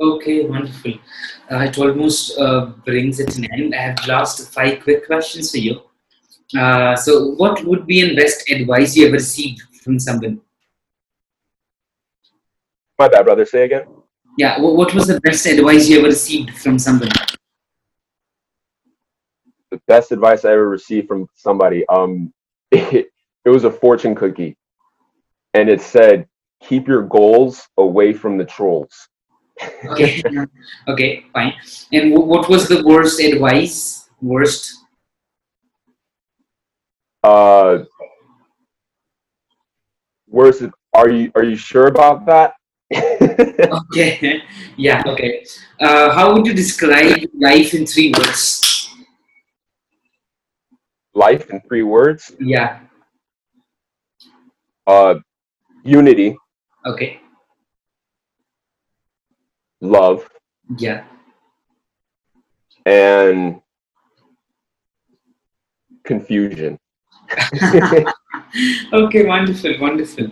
Okay, 0.00 0.44
wonderful. 0.44 0.94
Uh, 1.48 1.58
it 1.58 1.78
almost 1.78 2.36
uh, 2.36 2.72
brings 2.84 3.20
it 3.20 3.28
to 3.28 3.42
an 3.42 3.48
end. 3.52 3.74
I 3.74 3.82
have 3.82 4.06
last 4.08 4.52
five 4.52 4.82
quick 4.82 5.06
questions 5.06 5.52
for 5.52 5.58
you. 5.58 5.82
Uh, 6.58 6.94
so, 6.96 7.32
what 7.36 7.64
would 7.64 7.86
be 7.86 8.02
the 8.02 8.14
best 8.14 8.48
advice 8.50 8.96
you 8.96 9.06
ever 9.06 9.14
received 9.14 9.62
from 9.82 9.98
someone? 9.98 10.40
my 12.98 13.08
bad 13.08 13.24
brother 13.24 13.44
say 13.44 13.64
again 13.64 13.84
Yeah, 14.38 14.58
wh- 14.58 14.76
what 14.78 14.94
was 14.94 15.06
the 15.08 15.20
best 15.20 15.44
advice 15.46 15.88
you 15.88 15.98
ever 15.98 16.08
received 16.08 16.50
from 16.56 16.78
someone? 16.78 17.08
the 19.70 19.80
best 19.88 20.12
advice 20.12 20.44
I 20.44 20.52
ever 20.52 20.68
received 20.68 21.08
from 21.08 21.26
somebody. 21.34 21.84
Um, 21.88 22.32
it, 22.70 23.08
it 23.44 23.48
was 23.50 23.64
a 23.64 23.70
fortune 23.70 24.14
cookie, 24.14 24.56
and 25.54 25.68
it 25.70 25.80
said, 25.80 26.28
"Keep 26.62 26.86
your 26.86 27.02
goals 27.02 27.66
away 27.78 28.12
from 28.12 28.36
the 28.36 28.44
trolls." 28.44 29.08
Okay, 29.88 30.22
okay, 30.88 31.24
fine. 31.32 31.54
And 31.92 32.12
wh- 32.12 32.26
what 32.28 32.48
was 32.50 32.68
the 32.68 32.84
worst 32.84 33.18
advice? 33.20 34.10
Worst? 34.20 34.81
Uh, 37.72 37.84
worse. 40.28 40.62
Are 40.94 41.08
you 41.08 41.30
are 41.34 41.44
you 41.44 41.56
sure 41.56 41.86
about 41.86 42.26
that? 42.26 42.54
Okay, 43.92 44.42
yeah, 44.76 45.02
okay. 45.06 45.44
Uh, 45.80 46.12
how 46.12 46.32
would 46.34 46.46
you 46.46 46.52
describe 46.54 47.24
life 47.38 47.72
in 47.74 47.86
three 47.86 48.12
words? 48.16 48.88
Life 51.14 51.48
in 51.50 51.60
three 51.68 51.82
words. 51.82 52.32
Yeah, 52.40 52.80
Uh, 54.86 55.14
unity, 55.84 56.36
okay, 56.84 57.20
love, 59.80 60.28
yeah. 60.78 61.04
and 62.84 63.60
confusion. 66.04 66.78
okay, 68.92 69.24
wonderful, 69.26 69.74
wonderful. 69.80 70.26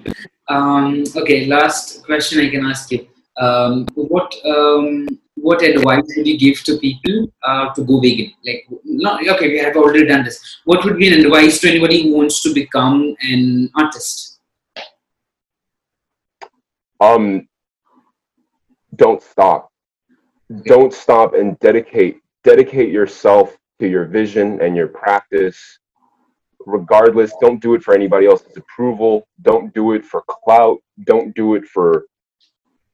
Um, 0.48 1.04
okay, 1.16 1.46
last 1.46 2.04
question 2.04 2.40
I 2.40 2.50
can 2.50 2.66
ask 2.66 2.90
you. 2.90 3.06
Um, 3.38 3.86
what 3.94 4.34
um, 4.44 5.08
what 5.36 5.62
advice 5.62 6.04
would 6.16 6.26
you 6.26 6.38
give 6.38 6.62
to 6.64 6.76
people 6.78 7.32
uh, 7.42 7.72
to 7.74 7.84
go 7.84 8.00
vegan? 8.00 8.32
Like, 8.44 8.66
not 8.84 9.26
okay, 9.26 9.48
we 9.48 9.58
have 9.58 9.76
already 9.76 10.06
done 10.06 10.24
this. 10.24 10.60
What 10.64 10.84
would 10.84 10.98
be 10.98 11.08
an 11.12 11.24
advice 11.24 11.60
to 11.60 11.70
anybody 11.70 12.02
who 12.02 12.16
wants 12.16 12.42
to 12.42 12.52
become 12.52 13.14
an 13.22 13.70
artist? 13.76 14.30
um 17.00 17.48
don't 18.96 19.22
stop 19.22 19.70
don't 20.64 20.92
stop 20.92 21.34
and 21.34 21.58
dedicate 21.60 22.20
dedicate 22.44 22.90
yourself 22.90 23.56
to 23.78 23.88
your 23.88 24.04
vision 24.04 24.60
and 24.60 24.76
your 24.76 24.88
practice 24.88 25.78
regardless 26.66 27.32
don't 27.40 27.60
do 27.60 27.74
it 27.74 27.82
for 27.82 27.94
anybody 27.94 28.26
else's 28.26 28.56
approval 28.56 29.26
don't 29.42 29.72
do 29.74 29.92
it 29.92 30.04
for 30.04 30.22
clout 30.28 30.78
don't 31.04 31.34
do 31.34 31.54
it 31.54 31.64
for 31.66 32.04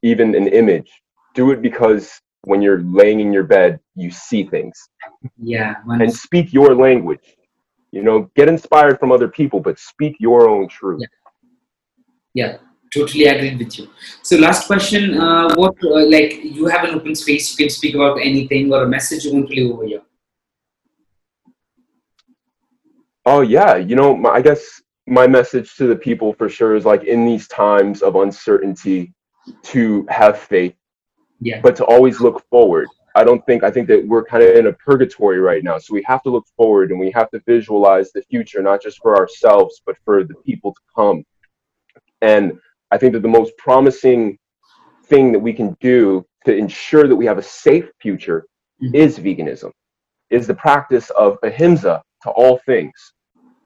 even 0.03 0.35
an 0.35 0.47
image 0.49 0.91
do 1.35 1.51
it 1.51 1.61
because 1.61 2.21
when 2.43 2.63
you're 2.63 2.83
laying 2.83 3.21
in 3.21 3.33
your 3.33 3.43
bed 3.43 3.81
you 3.95 4.11
see 4.11 4.45
things 4.45 4.89
Yeah, 5.39 5.75
and 5.89 6.13
speak 6.13 6.53
your 6.53 6.75
language 6.75 7.37
you 7.93 8.03
know 8.03 8.31
get 8.37 8.49
inspired 8.49 8.99
from 9.01 9.11
other 9.11 9.29
people 9.29 9.61
but 9.61 9.79
speak 9.79 10.17
your 10.21 10.49
own 10.49 10.69
truth 10.69 11.03
Yeah, 12.35 12.45
yeah 12.45 12.59
totally 12.97 13.25
agree 13.27 13.55
with 13.57 13.79
you. 13.79 13.89
So, 14.23 14.37
last 14.37 14.67
question: 14.67 15.19
uh, 15.19 15.55
What 15.55 15.75
uh, 15.83 16.07
like 16.07 16.41
you 16.43 16.67
have 16.67 16.85
an 16.89 16.95
open 16.95 17.15
space? 17.15 17.51
You 17.51 17.57
can 17.65 17.71
speak 17.71 17.95
about 17.95 18.19
anything 18.21 18.73
or 18.73 18.85
a 18.85 18.89
message 18.89 19.25
you 19.25 19.33
want 19.35 19.49
to 19.49 19.55
leave 19.55 19.73
over 19.73 19.87
here. 19.87 20.03
Oh 23.27 23.41
yeah, 23.41 23.75
you 23.77 23.97
know, 23.97 24.17
my, 24.17 24.31
I 24.31 24.41
guess 24.41 24.81
my 25.09 25.27
message 25.27 25.75
to 25.77 25.89
the 25.89 25.97
people 25.97 26.33
for 26.33 26.49
sure 26.49 26.77
is 26.77 26.85
like 26.85 27.03
in 27.05 27.27
these 27.27 27.49
times 27.49 28.01
of 28.01 28.15
uncertainty 28.15 29.13
to 29.65 30.07
have 30.09 30.39
faith, 30.39 30.75
Yeah, 31.41 31.61
but 31.61 31.75
to 31.77 31.85
always 31.85 32.21
look 32.21 32.45
forward. 32.49 32.89
I 33.17 33.25
don't 33.25 33.45
think 33.45 33.65
I 33.65 33.71
think 33.71 33.89
that 33.89 34.07
we're 34.07 34.25
kind 34.25 34.45
of 34.45 34.55
in 34.55 34.69
a 34.69 34.73
purgatory 34.75 35.41
right 35.41 35.65
now, 35.65 35.77
so 35.79 35.93
we 35.93 36.03
have 36.07 36.23
to 36.23 36.31
look 36.31 36.47
forward 36.57 36.91
and 36.93 37.01
we 37.01 37.11
have 37.13 37.29
to 37.31 37.41
visualize 37.47 38.13
the 38.13 38.23
future 38.23 38.63
not 38.63 38.81
just 38.81 38.99
for 39.03 39.17
ourselves 39.17 39.83
but 39.85 39.97
for 40.05 40.23
the 40.23 40.35
people 40.45 40.73
to 40.73 40.81
come. 40.95 41.25
And 42.23 42.59
I 42.93 42.99
think 42.99 43.13
that 43.15 43.23
the 43.23 43.29
most 43.29 43.57
promising 43.59 44.39
thing 45.07 45.33
that 45.33 45.39
we 45.39 45.53
can 45.53 45.77
do 45.81 46.25
to 46.45 46.55
ensure 46.55 47.09
that 47.09 47.17
we 47.17 47.27
have 47.27 47.39
a 47.39 47.43
safe 47.43 47.91
future 48.01 48.47
Mhm. 48.81 48.95
is 48.95 49.19
veganism. 49.19 49.73
Is 50.31 50.47
the 50.47 50.55
practice 50.55 51.11
of 51.11 51.39
ahimsa 51.43 52.03
to 52.23 52.31
all 52.31 52.59
things. 52.67 53.15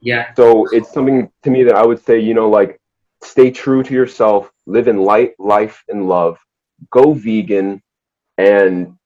Yeah, 0.01 0.35
So 0.35 0.67
it's 0.73 0.91
something 0.93 1.31
to 1.43 1.51
me 1.51 1.63
that 1.65 1.75
I 1.75 1.85
would 1.85 2.03
say, 2.05 2.19
you 2.19 2.35
know, 2.35 2.49
like 2.49 2.81
stay 3.23 3.51
true 3.51 3.83
to 3.83 3.93
yourself, 3.93 4.51
live 4.67 4.89
in 4.89 4.99
light, 4.99 5.35
life, 5.39 5.85
and 5.89 6.09
love, 6.09 6.39
go 6.91 7.13
vegan, 7.13 7.83
and 8.39 8.97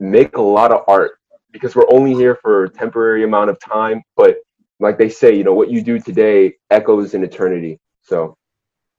make 0.00 0.36
a 0.36 0.42
lot 0.42 0.70
of 0.70 0.82
art 0.86 1.18
because 1.50 1.74
we're 1.74 1.90
only 1.90 2.14
here 2.14 2.36
for 2.36 2.64
a 2.64 2.68
temporary 2.68 3.24
amount 3.24 3.48
of 3.50 3.58
time. 3.58 4.02
But 4.16 4.36
like 4.80 4.98
they 4.98 5.08
say, 5.08 5.34
you 5.34 5.44
know, 5.44 5.54
what 5.54 5.70
you 5.70 5.82
do 5.82 5.98
today 5.98 6.54
echoes 6.70 7.14
in 7.14 7.24
eternity. 7.24 7.78
So 8.02 8.36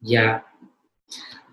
yeah. 0.02 0.42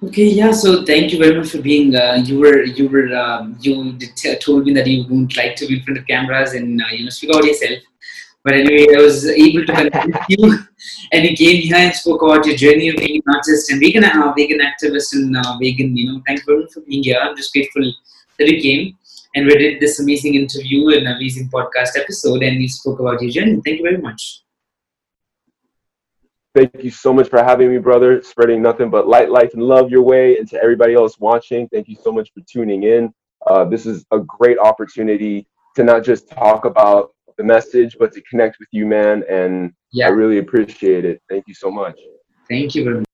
Okay, 0.02 0.26
yeah. 0.26 0.52
So, 0.52 0.84
thank 0.84 1.12
you 1.12 1.18
very 1.18 1.36
much 1.38 1.50
for 1.50 1.62
being. 1.62 1.96
Uh, 1.96 2.22
you 2.22 2.38
were, 2.38 2.64
you 2.64 2.88
were, 2.88 3.16
um, 3.16 3.56
you 3.60 3.94
did 3.94 4.40
told 4.42 4.66
me 4.66 4.74
that 4.74 4.86
you 4.86 5.04
don't 5.04 5.34
like 5.36 5.56
to 5.56 5.66
be 5.66 5.78
in 5.78 5.82
front 5.82 5.98
of 5.98 6.06
cameras 6.06 6.52
and 6.52 6.82
uh, 6.82 6.84
you 6.92 7.04
know 7.04 7.10
speak 7.10 7.30
about 7.30 7.44
yourself. 7.44 7.78
But 8.46 8.54
anyway, 8.54 8.87
I 8.96 9.02
was 9.02 9.26
able 9.26 9.66
to 9.66 9.72
connect 9.74 10.06
with 10.06 10.24
you, 10.28 10.59
and 11.12 11.24
you 11.24 11.37
came 11.37 11.62
here 11.62 11.76
and 11.76 11.94
spoke 11.94 12.22
about 12.22 12.46
your 12.46 12.56
journey 12.56 12.90
of 12.90 12.96
being 12.96 13.20
an 13.26 13.35
artist 13.35 13.72
and 13.72 13.80
vegan, 13.80 14.04
uh, 14.04 14.32
vegan 14.37 14.61
activist 14.68 15.14
and 15.14 15.37
uh, 15.37 15.56
vegan. 15.61 15.96
You 15.96 16.12
know, 16.12 16.22
thank 16.28 16.46
you 16.46 16.68
for 16.72 16.82
being 16.82 17.02
here. 17.02 17.18
I'm 17.20 17.37
just 17.37 17.52
grateful 17.52 17.92
that 18.38 18.48
you 18.48 18.62
came 18.62 18.96
and 19.37 19.46
we 19.46 19.54
did 19.59 19.80
this 19.80 20.00
amazing 20.00 20.35
interview 20.35 20.96
and 20.96 21.06
amazing 21.06 21.50
podcast 21.50 21.90
episode, 21.96 22.42
and 22.42 22.61
you 22.61 22.68
spoke 22.68 23.00
about 23.00 23.20
your 23.20 23.30
journey. 23.30 23.61
Thank 23.62 23.78
you 23.78 23.85
very 23.85 23.98
much. 23.98 24.42
thank 26.54 26.72
you 26.82 26.90
so 26.90 27.12
much 27.12 27.28
for 27.28 27.42
having 27.44 27.70
me, 27.70 27.76
brother. 27.76 28.22
Spreading 28.22 28.62
nothing 28.62 28.88
but 28.88 29.06
light, 29.06 29.30
life, 29.30 29.52
and 29.52 29.62
love 29.62 29.90
your 29.90 30.00
way. 30.00 30.38
And 30.38 30.48
to 30.48 30.62
everybody 30.62 30.94
else 30.94 31.18
watching, 31.20 31.68
thank 31.68 31.87
you 31.87 31.96
so 32.02 32.11
much 32.11 32.32
for 32.32 32.40
tuning 32.50 32.85
in. 32.85 33.12
Uh, 33.46 33.66
this 33.66 33.85
is 33.85 34.06
a 34.11 34.20
great 34.20 34.59
opportunity 34.59 35.46
to 35.74 35.85
not 35.85 36.02
just 36.02 36.30
talk 36.30 36.64
about 36.64 37.11
the 37.37 37.44
message, 37.44 37.96
but 37.99 38.12
to 38.12 38.22
connect 38.22 38.59
with 38.59 38.68
you, 38.72 38.87
man. 38.87 39.25
And 39.29 39.72
I 40.07 40.09
really 40.11 40.38
appreciate 40.38 41.05
it. 41.05 41.22
Thank 41.29 41.44
you 41.46 41.55
so 41.55 41.70
much. 41.70 41.99
thank 42.49 42.75
you 42.75 42.85
very 42.85 42.96
much. 42.96 43.06